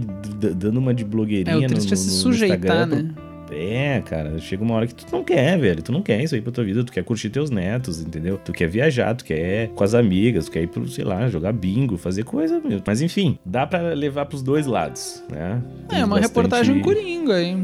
dando 0.56 0.78
uma 0.78 0.94
de 0.94 1.04
blogueirinha 1.06 1.56
É, 1.56 1.60
o 1.60 1.62
no, 1.62 1.68
triste 1.68 1.90
é 1.94 1.96
no- 1.96 1.98
se 2.02 2.08
no 2.08 2.14
sujeitar, 2.14 2.58
Instagram 2.58 2.86
né? 3.04 3.14
É, 3.52 4.02
cara, 4.06 4.38
chega 4.40 4.64
uma 4.64 4.76
hora 4.76 4.88
que 4.88 4.96
tu 4.96 5.06
não 5.12 5.24
quer, 5.24 5.58
velho. 5.60 5.82
Tu 5.82 5.92
não 5.92 6.02
quer 6.02 6.24
isso 6.24 6.34
aí 6.36 6.42
pra 6.42 6.52
tua 6.52 6.64
vida. 6.64 6.84
Tu 6.84 6.92
quer 6.92 7.04
curtir 7.04 7.30
teus 7.30 7.50
netos, 7.50 8.02
entendeu? 8.02 8.40
Tu 8.44 8.52
quer 8.52 8.68
viajar, 8.68 9.14
tu 9.16 9.24
quer 9.26 9.66
ir 9.66 9.70
com 9.70 9.84
as 9.84 9.94
amigas, 9.94 10.46
tu 10.46 10.52
quer 10.52 10.64
ir 10.64 10.68
pro, 10.68 10.88
sei 10.88 11.04
lá, 11.04 11.28
jogar 11.30 11.52
bingo, 11.54 11.98
fazer 11.98 12.24
coisa 12.24 12.60
mesmo. 12.60 12.84
Mas 12.86 13.02
enfim, 13.02 13.38
dá 13.46 13.68
pra 13.68 13.94
levar 13.94 14.26
pros 14.26 14.42
dois 14.42 14.66
lados, 14.66 15.24
né? 15.30 15.62
É, 15.90 15.96
Temos 15.96 16.04
uma 16.04 16.08
bastante- 16.08 16.28
reportagem 16.28 16.80
coringa, 16.82 17.42
hein? 17.42 17.64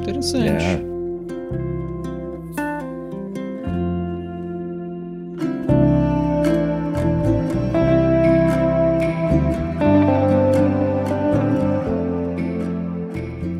Interessante. 0.00 0.64
É. 0.64 0.93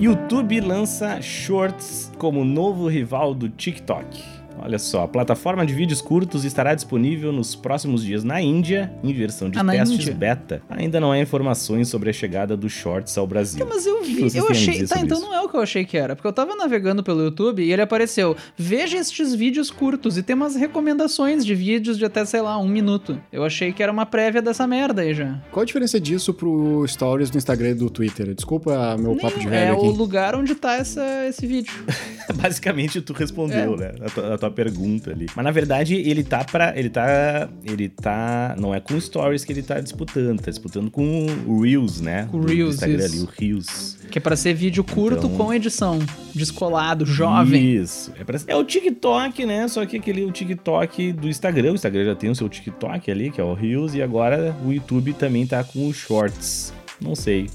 YouTube 0.05 0.61
lança 0.61 1.23
Shorts 1.23 2.13
como 2.19 2.45
novo 2.45 2.89
rival 2.89 3.33
do 3.33 3.49
TikTok. 3.49 4.34
Olha 4.59 4.79
só, 4.79 5.03
a 5.05 5.09
plataforma 5.09 5.67
de 5.67 5.75
vídeos 5.75 6.01
curtos 6.01 6.45
estará 6.45 6.75
disponível 6.75 7.33
nos 7.33 7.55
próximos 7.55 8.03
dias 8.03 8.25
na 8.25 8.41
Índia, 8.41 8.93
em 9.03 9.13
versão 9.13 9.51
de 9.51 9.59
Ah, 9.59 9.65
testes 9.65 10.01
Índia? 10.01 10.15
beta. 10.15 10.63
Ainda 10.71 10.99
não 11.01 11.13
há 11.13 11.19
informações 11.19 11.89
sobre 11.89 12.09
a 12.11 12.13
chegada 12.13 12.57
dos 12.57 12.73
Shorts 12.73 13.17
ao 13.19 13.27
Brasil. 13.27 13.65
Tá, 13.67 13.73
mas 13.75 13.87
eu 13.87 14.03
vi, 14.03 14.29
eu 14.35 14.49
achei. 14.49 14.87
Tá, 14.87 15.01
então 15.01 15.19
isso? 15.19 15.27
não 15.27 15.35
é 15.35 15.41
o 15.43 15.49
que 15.49 15.57
eu 15.57 15.61
achei 15.61 15.85
que 15.85 15.97
era. 15.97 16.15
Porque 16.17 16.27
eu 16.29 16.33
tava 16.33 16.55
navegando 16.57 17.03
pelo 17.03 17.23
YouTube 17.23 17.63
e 17.63 17.73
ele 17.73 17.83
apareceu. 17.83 18.37
Veja 18.57 18.97
estes 18.97 19.35
vídeos 19.35 19.71
curtos 19.71 20.17
e 20.17 20.23
tem 20.23 20.35
umas 20.35 20.57
recomendações 20.57 21.45
de 21.45 21.55
vídeos 21.55 21.99
de 21.99 22.05
até, 22.05 22.25
sei 22.25 22.41
lá, 22.41 22.57
um 22.59 22.69
minuto. 22.69 23.21
Eu 23.33 23.45
achei 23.45 23.73
que 23.73 23.83
era 23.83 23.93
uma 23.93 24.07
prévia 24.07 24.41
dessa 24.41 24.67
merda 24.67 25.03
aí 25.03 25.13
já. 25.15 25.39
Qual 25.51 25.63
a 25.63 25.67
diferença 25.67 26.01
disso 26.01 26.33
pro 26.33 26.87
stories 26.87 27.29
do 27.31 27.37
Instagram 27.39 27.71
e 27.71 27.75
do 27.75 27.91
Twitter? 27.91 28.35
Desculpa 28.35 28.97
meu 28.99 29.17
papo 29.17 29.39
de 29.39 29.49
velho 29.49 29.73
é 29.75 29.77
aqui. 29.77 29.87
o 29.87 29.91
lugar 29.91 30.35
onde 30.35 30.55
tá 30.55 30.75
essa, 30.77 31.03
esse 31.29 31.47
vídeo. 31.47 31.73
Basicamente, 32.41 33.01
tu 33.01 33.13
respondeu, 33.13 33.75
É. 33.75 33.77
né? 33.77 33.93
A 34.05 34.11
tua, 34.11 34.35
a 34.35 34.39
tua 34.49 34.51
pergunta 34.51 35.11
ali. 35.11 35.27
Mas 35.35 35.45
na 35.45 35.51
verdade, 35.51 35.95
ele 35.97 36.23
tá 36.23 36.45
pra. 36.45 36.77
Ele 36.79 36.89
tá. 36.91 37.49
Ele 37.65 37.89
tá. 37.89 38.55
Não 38.59 38.75
é 38.75 38.81
com 38.81 38.99
stories 39.01 39.45
que 39.45 39.53
ele 39.53 39.63
tá 39.63 39.81
disputando, 39.81 40.41
tá 40.41 40.51
disputando 40.51 40.91
com 40.91 41.27
o 41.47 41.63
Reels, 41.63 42.01
né? 42.01 42.29
Com 42.31 42.39
o 42.39 42.41
Do- 42.41 42.47
do 42.47 42.53
Reels, 42.53 42.75
Instagram 42.75 43.05
isso. 43.05 43.15
ali, 43.15 43.23
o 43.23 43.29
Reels. 43.39 43.99
Que 44.11 44.19
é 44.19 44.21
pra 44.21 44.37
ser 44.37 44.55
vídeo 44.55 44.85
curto 44.85 45.27
Então- 45.27 45.37
com 45.37 45.53
edição. 45.53 45.99
Descolado, 46.35 47.05
jovem. 47.07 47.75
Isso. 47.77 48.13
É, 48.19 48.25
pra- 48.25 48.39
é 48.47 48.57
o 48.57 48.65
TikTok, 48.65 49.47
né? 49.47 49.67
Só 49.69 49.85
que 49.87 49.97
aquele 49.97 50.25
o 50.25 50.31
TikTok 50.31 51.13
do 51.13 51.29
Instagram. 51.29 51.73
O 51.73 51.75
Instagram 51.75 52.05
já 52.05 52.15
tem 52.15 52.31
o 52.31 52.35
seu 52.35 52.49
TikTok 52.49 53.11
ali, 53.11 53.31
que 53.31 53.41
é 53.41 53.45
o 53.45 53.55
Reels, 53.55 53.95
e 53.95 54.03
agora 54.03 54.55
o 54.65 54.73
YouTube 54.73 55.13
também 55.15 55.47
tá 55.47 55.63
com 55.65 55.89
os 55.89 55.97
Shorts. 55.97 56.73
Não 57.01 57.15
sei. 57.15 57.49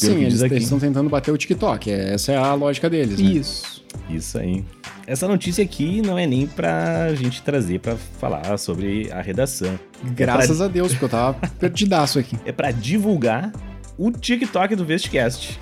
Pelo 0.00 0.12
Sim, 0.12 0.18
que 0.20 0.24
eles 0.24 0.42
aqui. 0.42 0.54
estão 0.56 0.78
tentando 0.78 1.10
bater 1.10 1.32
o 1.32 1.36
TikTok. 1.36 1.90
é- 1.90 2.14
Essa 2.14 2.32
é 2.32 2.36
a 2.36 2.54
lógica 2.54 2.88
deles, 2.88 3.18
né? 3.18 3.30
Isso. 3.32 3.84
Isso 4.08 4.38
aí. 4.38 4.64
Essa 5.10 5.26
notícia 5.26 5.64
aqui 5.64 6.00
não 6.00 6.16
é 6.16 6.24
nem 6.24 6.46
pra 6.46 7.12
gente 7.16 7.42
trazer 7.42 7.80
pra 7.80 7.96
falar 7.96 8.56
sobre 8.56 9.10
a 9.10 9.20
redação. 9.20 9.76
Graças 10.14 10.60
a 10.60 10.68
Deus, 10.68 10.92
porque 10.92 11.06
eu 11.06 11.08
tava 11.08 11.48
perdidaço 11.58 12.20
aqui. 12.20 12.38
É 12.44 12.52
pra 12.52 12.70
divulgar 12.70 13.50
o 13.98 14.12
TikTok 14.12 14.76
do 14.76 14.84
Vestcast. 14.84 15.58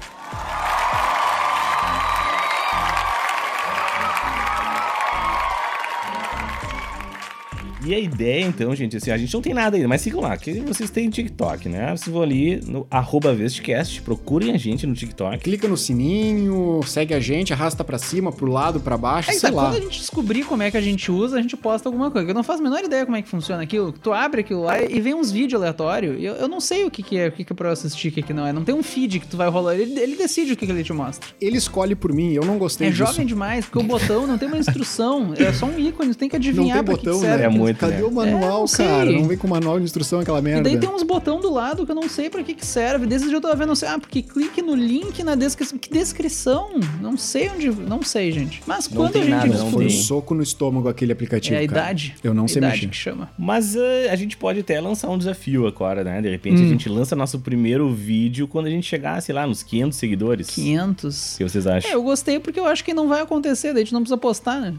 E 7.88 7.94
a 7.94 7.98
ideia, 7.98 8.44
então, 8.44 8.74
gente, 8.76 8.98
assim, 8.98 9.10
a 9.10 9.16
gente 9.16 9.32
não 9.32 9.40
tem 9.40 9.54
nada 9.54 9.74
ainda, 9.76 9.88
mas 9.88 10.02
sigam 10.02 10.20
lá, 10.20 10.36
que 10.36 10.60
vocês 10.60 10.90
têm 10.90 11.08
TikTok, 11.08 11.70
né? 11.70 11.96
Vocês 11.96 12.12
vão 12.12 12.20
ali 12.22 12.60
no 12.66 12.86
arroba 12.90 13.32
Vestcast, 13.34 14.02
procurem 14.02 14.52
a 14.52 14.58
gente 14.58 14.86
no 14.86 14.92
TikTok. 14.94 15.38
Clica 15.38 15.66
no 15.66 15.74
sininho, 15.76 16.80
segue 16.86 17.14
a 17.14 17.20
gente, 17.20 17.52
arrasta 17.52 17.82
pra 17.82 17.96
cima, 17.96 18.30
pro 18.30 18.50
lado, 18.50 18.78
pra 18.80 18.98
baixo, 18.98 19.30
Aí 19.30 19.38
sei 19.38 19.48
tá, 19.50 19.56
lá. 19.56 19.62
quando 19.70 19.76
a 19.76 19.80
gente 19.80 20.00
descobrir 20.00 20.44
como 20.44 20.62
é 20.62 20.70
que 20.70 20.76
a 20.76 20.80
gente 20.82 21.10
usa, 21.10 21.38
a 21.38 21.40
gente 21.42 21.56
posta 21.56 21.88
alguma 21.88 22.10
coisa. 22.10 22.28
Eu 22.28 22.34
não 22.34 22.42
faço 22.42 22.60
a 22.60 22.62
menor 22.62 22.84
ideia 22.84 23.06
como 23.06 23.16
é 23.16 23.22
que 23.22 23.28
funciona 23.28 23.62
aquilo. 23.62 23.90
Tu 23.92 24.12
abre 24.12 24.42
aquilo 24.42 24.64
lá 24.64 24.82
e 24.82 25.00
vem 25.00 25.14
uns 25.14 25.30
vídeos 25.30 25.60
aleatórios. 25.60 26.20
E 26.20 26.24
eu, 26.26 26.34
eu 26.34 26.48
não 26.48 26.60
sei 26.60 26.84
o 26.84 26.90
que, 26.90 27.02
que 27.02 27.16
é, 27.16 27.28
o 27.28 27.32
que, 27.32 27.42
que 27.44 27.52
é 27.52 27.56
pra 27.56 27.68
eu 27.68 27.72
assistir, 27.72 28.08
o 28.08 28.12
que, 28.12 28.20
que 28.22 28.34
não 28.34 28.46
é. 28.46 28.52
Não 28.52 28.64
tem 28.64 28.74
um 28.74 28.82
feed 28.82 29.20
que 29.20 29.26
tu 29.26 29.36
vai 29.38 29.48
rolar. 29.48 29.74
Ele, 29.76 29.98
ele 29.98 30.16
decide 30.16 30.52
o 30.52 30.56
que, 30.56 30.66
que 30.66 30.72
ele 30.72 30.84
te 30.84 30.92
mostra. 30.92 31.28
Ele 31.40 31.56
escolhe 31.56 31.94
por 31.94 32.12
mim, 32.12 32.32
eu 32.32 32.44
não 32.44 32.58
gostei 32.58 32.88
É 32.88 32.90
disso. 32.90 33.04
jovem 33.06 33.24
demais, 33.26 33.64
porque 33.64 33.78
o 33.78 33.82
botão 33.82 34.26
não 34.26 34.36
tem 34.36 34.46
uma 34.48 34.58
instrução. 34.58 35.32
É 35.36 35.52
só 35.52 35.66
um 35.66 35.78
ícone, 35.78 36.10
tu 36.14 36.18
tem 36.18 36.28
que 36.28 36.36
Não 36.36 36.40
adivinhar 36.40 36.76
tem 36.78 36.84
pra 36.84 36.94
que 36.94 37.00
que 37.00 37.06
botão, 37.06 37.20
serve. 37.20 37.38
né? 37.38 37.44
É 37.44 37.48
muito, 37.48 37.77
Cadê 37.78 38.02
o 38.02 38.10
manual, 38.10 38.64
É, 38.66 38.82
não 38.82 38.88
cara? 38.88 39.12
Não 39.12 39.24
vem 39.24 39.36
com 39.38 39.48
manual 39.48 39.78
de 39.78 39.84
instrução 39.84 40.20
aquela 40.20 40.38
E 40.38 40.42
merda. 40.42 40.62
daí 40.62 40.78
tem 40.78 40.88
uns 40.88 41.02
botão 41.02 41.40
do 41.40 41.50
lado 41.52 41.84
que 41.86 41.90
eu 41.92 41.94
não 41.96 42.08
sei 42.08 42.28
pra 42.28 42.42
que 42.42 42.54
que 42.54 42.66
serve. 42.66 43.06
Desde 43.06 43.28
dia 43.28 43.36
eu 43.36 43.40
tava 43.40 43.54
vendo 43.56 43.72
assim, 43.72 43.86
ah, 43.86 43.98
porque 43.98 44.20
clique 44.22 44.60
no 44.60 44.74
link 44.74 45.22
na 45.22 45.34
descrição. 45.34 45.78
Que 45.78 45.88
descrição? 45.90 46.70
Não 47.00 47.16
sei 47.16 47.48
onde. 47.50 47.70
Não 47.70 48.02
sei, 48.02 48.32
gente. 48.32 48.62
Mas 48.66 48.88
Não 48.88 48.96
quando 48.96 49.12
tem 49.12 49.22
a 49.22 49.24
gente 49.24 49.34
nada, 49.48 49.58
não 49.64 49.70
Foi 49.70 49.86
um 49.86 49.90
soco 49.90 50.34
no 50.34 50.42
estômago 50.42 50.88
aquele 50.88 51.12
aplicativo, 51.12 51.54
É 51.54 51.64
a 51.64 51.66
cara. 51.68 51.80
idade. 51.80 52.16
Eu 52.22 52.34
não 52.34 52.48
sei 52.48 52.58
idade 52.58 52.74
mexer. 52.74 52.88
que 52.88 52.96
chama. 52.96 53.30
Mas 53.38 53.76
eh, 53.76 54.08
a 54.10 54.16
gente 54.16 54.36
pode 54.36 54.60
até 54.60 54.80
lançar 54.80 55.08
um 55.08 55.16
desafio 55.18 55.66
agora, 55.66 56.02
né? 56.02 56.20
De 56.20 56.28
repente 56.30 56.60
a 56.60 56.64
Hum. 56.64 56.68
gente 56.68 56.88
lança 56.88 57.14
nosso 57.14 57.38
primeiro 57.38 57.88
vídeo 57.92 58.48
quando 58.48 58.66
a 58.66 58.70
gente 58.70 58.86
chegar, 58.86 59.20
sei 59.22 59.34
lá, 59.34 59.46
nos 59.46 59.62
500 59.62 59.96
seguidores. 59.98 60.48
500. 60.50 61.34
O 61.34 61.38
que 61.38 61.44
vocês 61.44 61.66
acham? 61.66 61.90
É, 61.90 61.94
eu 61.94 62.02
gostei 62.02 62.38
porque 62.40 62.58
eu 62.58 62.66
acho 62.66 62.84
que 62.84 62.92
não 62.92 63.08
vai 63.08 63.20
acontecer, 63.20 63.72
daí 63.72 63.82
a 63.82 63.84
gente 63.84 63.92
não 63.94 64.00
precisa 64.00 64.18
postar, 64.18 64.60
né? 64.60 64.74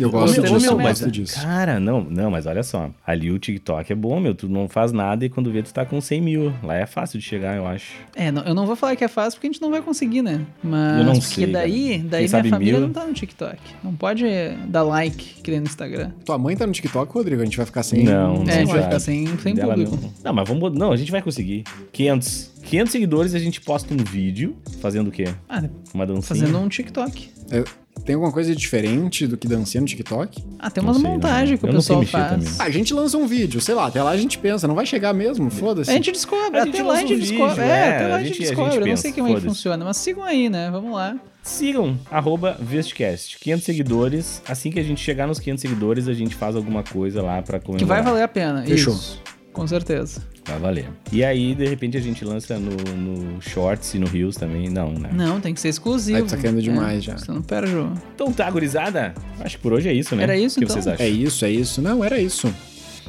Eu 0.00 0.10
gosto 0.10 0.34
meu, 0.40 0.42
disso, 0.42 0.60
meu, 0.60 0.70
eu 0.72 0.78
gosto 0.78 1.02
mas, 1.04 1.12
disso. 1.12 1.40
Cara, 1.42 1.78
não, 1.80 2.02
não, 2.02 2.30
mas 2.30 2.46
olha 2.46 2.62
só. 2.62 2.90
Ali 3.06 3.30
o 3.30 3.38
TikTok 3.38 3.92
é 3.92 3.94
bom, 3.94 4.18
meu. 4.20 4.34
Tu 4.34 4.48
não 4.48 4.68
faz 4.68 4.92
nada 4.92 5.24
e 5.24 5.28
quando 5.28 5.50
vê, 5.50 5.62
tu 5.62 5.72
tá 5.72 5.84
com 5.84 6.00
100 6.00 6.20
mil. 6.20 6.52
Lá 6.62 6.76
é 6.76 6.86
fácil 6.86 7.18
de 7.18 7.24
chegar, 7.24 7.56
eu 7.56 7.66
acho. 7.66 7.92
É, 8.14 8.30
não- 8.30 8.42
eu 8.42 8.54
não 8.54 8.66
vou 8.66 8.76
falar 8.76 8.96
que 8.96 9.04
é 9.04 9.08
fácil 9.08 9.38
porque 9.38 9.48
a 9.48 9.52
gente 9.52 9.60
não 9.62 9.70
vai 9.70 9.82
conseguir, 9.82 10.22
né? 10.22 10.40
Mas 10.62 10.98
Eu 11.00 11.04
não 11.04 11.12
porque 11.14 11.26
sei, 11.34 11.46
daí, 11.46 11.88
cara. 11.98 12.08
daí 12.08 12.28
Quem 12.28 12.40
minha 12.40 12.50
família 12.54 12.72
mil? 12.78 12.82
não 12.86 12.92
tá 12.92 13.04
no 13.06 13.12
TikTok. 13.12 13.56
Não 13.82 13.94
pode 13.94 14.24
dar 14.68 14.82
like 14.82 15.42
que 15.42 15.50
nem 15.50 15.60
no 15.60 15.66
Instagram. 15.66 16.10
Tua 16.24 16.38
mãe 16.38 16.56
tá 16.56 16.66
no 16.66 16.72
TikTok, 16.72 17.12
Rodrigo? 17.12 17.42
A 17.42 17.44
gente 17.44 17.56
vai 17.56 17.66
ficar 17.66 17.82
sem... 17.82 18.04
Não, 18.04 18.44
é, 18.46 18.52
a 18.52 18.58
gente 18.60 18.68
vai 18.72 18.82
ficar 18.82 19.00
sem, 19.00 19.26
sem 19.38 19.56
público. 19.56 19.98
não. 20.00 20.10
Não, 20.24 20.32
mas 20.34 20.48
vamos. 20.48 20.72
Não, 20.72 20.92
a 20.92 20.96
gente 20.96 21.10
vai 21.10 21.20
conseguir. 21.22 21.64
500. 21.92 22.50
500 22.64 22.92
seguidores 22.92 23.34
a 23.34 23.38
gente 23.38 23.60
posta 23.60 23.92
um 23.92 23.96
vídeo 23.96 24.54
fazendo 24.80 25.08
o 25.08 25.10
quê? 25.10 25.24
Ah, 25.48 25.62
Uma 25.94 26.06
dancinha. 26.06 26.38
fazendo 26.40 26.58
um 26.58 26.68
TikTok. 26.68 27.30
É, 27.50 27.64
Tem 28.04 28.14
alguma 28.14 28.32
coisa 28.32 28.54
diferente 28.56 29.26
do 29.26 29.36
que 29.36 29.46
dancinha 29.46 29.80
no 29.82 29.86
TikTok? 29.86 30.42
Ah, 30.58 30.70
tem 30.70 30.82
umas 30.82 30.96
sei, 30.96 31.04
montagens 31.06 31.50
não. 31.50 31.58
que 31.58 31.64
o 31.66 31.78
Eu 31.78 31.82
sei 31.82 31.96
pessoal 31.96 32.22
faz. 32.28 32.32
também. 32.32 32.54
Ah, 32.58 32.64
a 32.64 32.70
gente 32.70 32.94
lança 32.94 33.18
um 33.18 33.26
vídeo, 33.26 33.60
sei 33.60 33.74
lá, 33.74 33.86
até 33.86 34.02
lá 34.02 34.10
a 34.10 34.16
gente 34.16 34.38
pensa, 34.38 34.66
não 34.66 34.74
vai 34.74 34.86
chegar 34.86 35.12
mesmo, 35.12 35.50
foda-se. 35.50 35.90
A 35.90 35.94
gente 35.94 36.10
descobre, 36.10 36.58
A 36.58 36.62
até 36.62 36.72
gente 36.72 36.82
lá 36.82 36.94
a 36.94 36.96
gente 37.00 37.14
um 37.14 37.18
descobre. 37.18 37.48
vídeo, 37.54 37.62
é, 37.62 37.68
é, 37.68 37.88
até 37.96 38.06
lá 38.08 38.14
a 38.14 38.18
a 38.18 38.22
gente, 38.22 38.28
gente- 38.28 38.42
a 38.42 38.46
gente 38.46 38.56
descobre. 38.56 38.76
eu 38.84 38.86
não 38.86 38.96
sei 38.96 39.12
como 39.12 39.28
é 39.28 39.34
que 39.34 39.40
funciona, 39.42 39.84
mas 39.84 39.96
sigam 39.98 40.24
aí, 40.24 40.48
né? 40.48 40.70
Vamos 40.70 40.92
lá. 40.92 41.16
Sigam, 41.42 41.98
arroba 42.10 42.56
Vestcast. 42.60 43.38
500 43.38 43.64
seguidores. 43.64 44.42
Assim 44.48 44.70
que 44.70 44.78
a 44.78 44.82
gente 44.82 45.00
chegar 45.00 45.26
nos 45.26 45.38
500 45.38 45.60
seguidores, 45.62 46.08
a 46.08 46.12
gente 46.14 46.34
faz 46.34 46.54
alguma 46.56 46.82
coisa 46.82 47.22
lá 47.22 47.40
pra 47.42 47.58
comemorar. 47.58 47.78
Que 47.78 47.84
vai 47.84 48.02
valer 48.02 48.22
a 48.22 48.28
pena. 48.28 48.62
Fechou. 48.62 48.94
Isso. 48.94 49.20
Com 49.52 49.66
certeza. 49.66 50.22
Vai 50.46 50.58
valer. 50.58 50.88
E 51.12 51.24
aí, 51.24 51.54
de 51.54 51.66
repente, 51.66 51.96
a 51.96 52.00
gente 52.00 52.24
lança 52.24 52.58
no, 52.58 52.70
no 52.94 53.42
Shorts 53.42 53.94
e 53.94 53.98
no 53.98 54.06
Reels 54.06 54.36
também. 54.36 54.68
Não, 54.70 54.92
né? 54.92 55.10
Não, 55.12 55.40
tem 55.40 55.52
que 55.52 55.60
ser 55.60 55.68
exclusivo. 55.68 56.18
Aí 56.18 56.24
tu 56.24 56.30
tá 56.30 56.36
querendo 56.36 56.62
demais 56.62 56.98
É, 56.98 57.00
já. 57.00 57.18
Você 57.18 57.32
não 57.32 57.42
perde 57.42 57.74
o... 57.74 57.92
Então 58.14 58.32
tá, 58.32 58.48
gurizada. 58.50 59.12
Acho 59.40 59.56
que 59.56 59.62
por 59.62 59.72
hoje 59.72 59.88
é 59.88 59.92
isso, 59.92 60.14
né? 60.14 60.22
Era 60.22 60.36
isso, 60.36 60.56
O 60.56 60.58
que 60.60 60.64
então? 60.64 60.74
vocês 60.74 60.86
acham? 60.86 61.04
É 61.04 61.08
isso, 61.08 61.44
é 61.44 61.50
isso. 61.50 61.82
Não, 61.82 62.04
era 62.04 62.20
isso. 62.20 62.52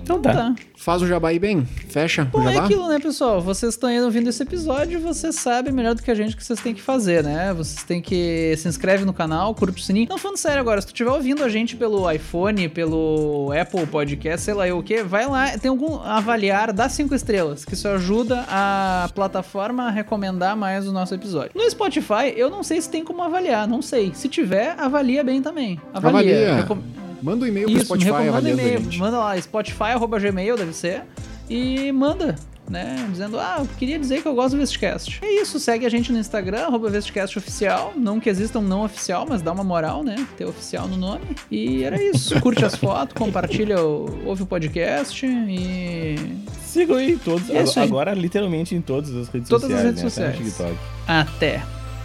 Então 0.02 0.20
tá. 0.22 0.34
Tá. 0.34 0.56
Faz 0.82 1.00
o 1.04 1.06
jabá 1.06 1.30
aí 1.30 1.38
bem. 1.38 1.64
Fecha 1.90 2.26
Bom, 2.26 2.40
o 2.40 2.50
é 2.50 2.54
jabá. 2.54 2.66
aquilo, 2.66 2.88
né, 2.90 3.00
pessoal? 3.00 3.40
Vocês 3.40 3.76
estão 3.76 3.88
aí 3.88 4.02
ouvindo 4.02 4.28
esse 4.28 4.42
episódio, 4.42 5.00
vocês 5.00 5.36
sabem 5.36 5.72
melhor 5.72 5.94
do 5.94 6.02
que 6.02 6.10
a 6.10 6.16
gente 6.16 6.34
o 6.34 6.38
que 6.38 6.44
vocês 6.44 6.60
têm 6.60 6.74
que 6.74 6.82
fazer, 6.82 7.24
né? 7.24 7.54
Vocês 7.54 7.84
têm 7.84 8.02
que 8.02 8.56
se 8.58 8.68
inscreve 8.68 9.06
no 9.06 9.14
canal, 9.14 9.54
curte 9.54 9.80
o 9.80 9.86
sininho. 9.86 10.08
Não 10.10 10.18
falando 10.18 10.38
sério 10.38 10.60
agora, 10.60 10.82
se 10.82 10.88
tu 10.88 10.90
estiver 10.90 11.12
ouvindo 11.12 11.44
a 11.44 11.50
gente 11.50 11.76
pelo 11.76 12.12
iPhone, 12.12 12.68
pelo 12.68 13.52
Apple 13.54 13.86
Podcast, 13.86 14.42
sei 14.44 14.56
lá 14.56 14.68
eu 14.68 14.80
o 14.80 14.84
que, 14.84 15.04
vai 15.04 15.28
lá, 15.28 15.56
tem 15.56 15.70
algum 15.70 16.00
avaliar, 16.02 16.74
dá 16.74 16.90
cinco 16.90 17.14
estrelas, 17.14 17.64
que 17.64 17.76
isso 17.76 17.88
ajuda 17.88 18.44
a 18.50 19.08
plataforma 19.14 19.84
a 19.84 19.92
recomendar 19.92 20.58
mais 20.58 20.88
o 20.88 20.92
nosso 20.92 21.14
episódio. 21.14 21.52
No 21.54 21.70
Spotify, 21.70 22.34
eu 22.36 22.50
não 22.50 22.64
sei 22.64 22.82
se 22.82 22.90
tem 22.90 23.04
como 23.04 23.22
avaliar, 23.22 23.68
não 23.68 23.84
sei. 23.84 24.14
Se 24.16 24.28
tiver, 24.28 24.74
avalia 24.80 25.24
bem 25.24 25.44
também. 25.44 25.80
Avalia. 25.94 26.20
Avalia. 26.20 26.56
Recom- 26.64 27.01
Manda 27.22 27.46
um 27.46 27.48
e-mail 27.48 27.68
pro 27.68 27.76
isso, 27.78 27.86
Spotify 27.86 28.06
recomenda 28.12 28.38
avaliando 28.38 28.62
a 28.62 28.64
e-mail. 28.64 28.98
Manda 29.00 29.18
lá, 29.20 29.40
spotify.gmail 29.42 30.58
deve 30.58 30.74
ser. 30.74 31.04
E 31.50 31.92
manda, 31.92 32.36
né? 32.70 33.06
Dizendo, 33.12 33.38
ah, 33.40 33.58
eu 33.60 33.68
queria 33.78 34.00
dizer 34.00 34.22
que 34.22 34.28
eu 34.28 34.34
gosto 34.34 34.52
do 34.52 34.58
Vestcast. 34.60 35.20
É 35.22 35.42
isso, 35.42 35.60
segue 35.60 35.86
a 35.86 35.90
gente 35.90 36.12
no 36.14 36.18
Instagram, 36.18 36.62
arroba 36.68 36.90
Vestcast 36.90 37.38
Oficial. 37.38 37.94
Não 37.96 38.20
que 38.20 38.30
exista 38.30 38.58
um 38.60 38.62
não 38.62 38.86
oficial, 38.86 39.26
mas 39.28 39.42
dá 39.42 39.52
uma 39.52 39.64
moral, 39.64 40.02
né? 40.04 40.16
Ter 40.38 40.46
oficial 40.46 40.88
no 40.88 40.96
nome. 40.98 41.22
E 41.52 41.84
era 41.84 42.02
isso. 42.02 42.40
Curte 42.40 42.64
as 42.64 42.76
fotos, 42.76 43.14
compartilha, 43.14 43.84
o- 43.84 44.26
ouve 44.26 44.44
o 44.44 44.46
podcast 44.46 45.26
e. 45.26 46.16
Sigam 46.64 46.96
aí 46.96 47.18
todos. 47.18 47.50
É 47.50 47.64
isso 47.64 47.78
aí. 47.82 47.86
Agora, 47.86 48.14
literalmente, 48.14 48.74
em 48.74 48.80
todas 48.82 49.14
as 49.14 49.28
redes 49.28 49.50
Todas 49.50 49.70
as 49.70 49.82
sociais. 50.00 50.00
redes 50.00 50.04
né? 50.18 50.26
Até 50.30 50.44
no 50.44 50.50
sociais. 50.50 50.78
Até! 51.06 51.64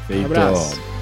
Feito. 0.09 0.25
abraço. 0.27 0.96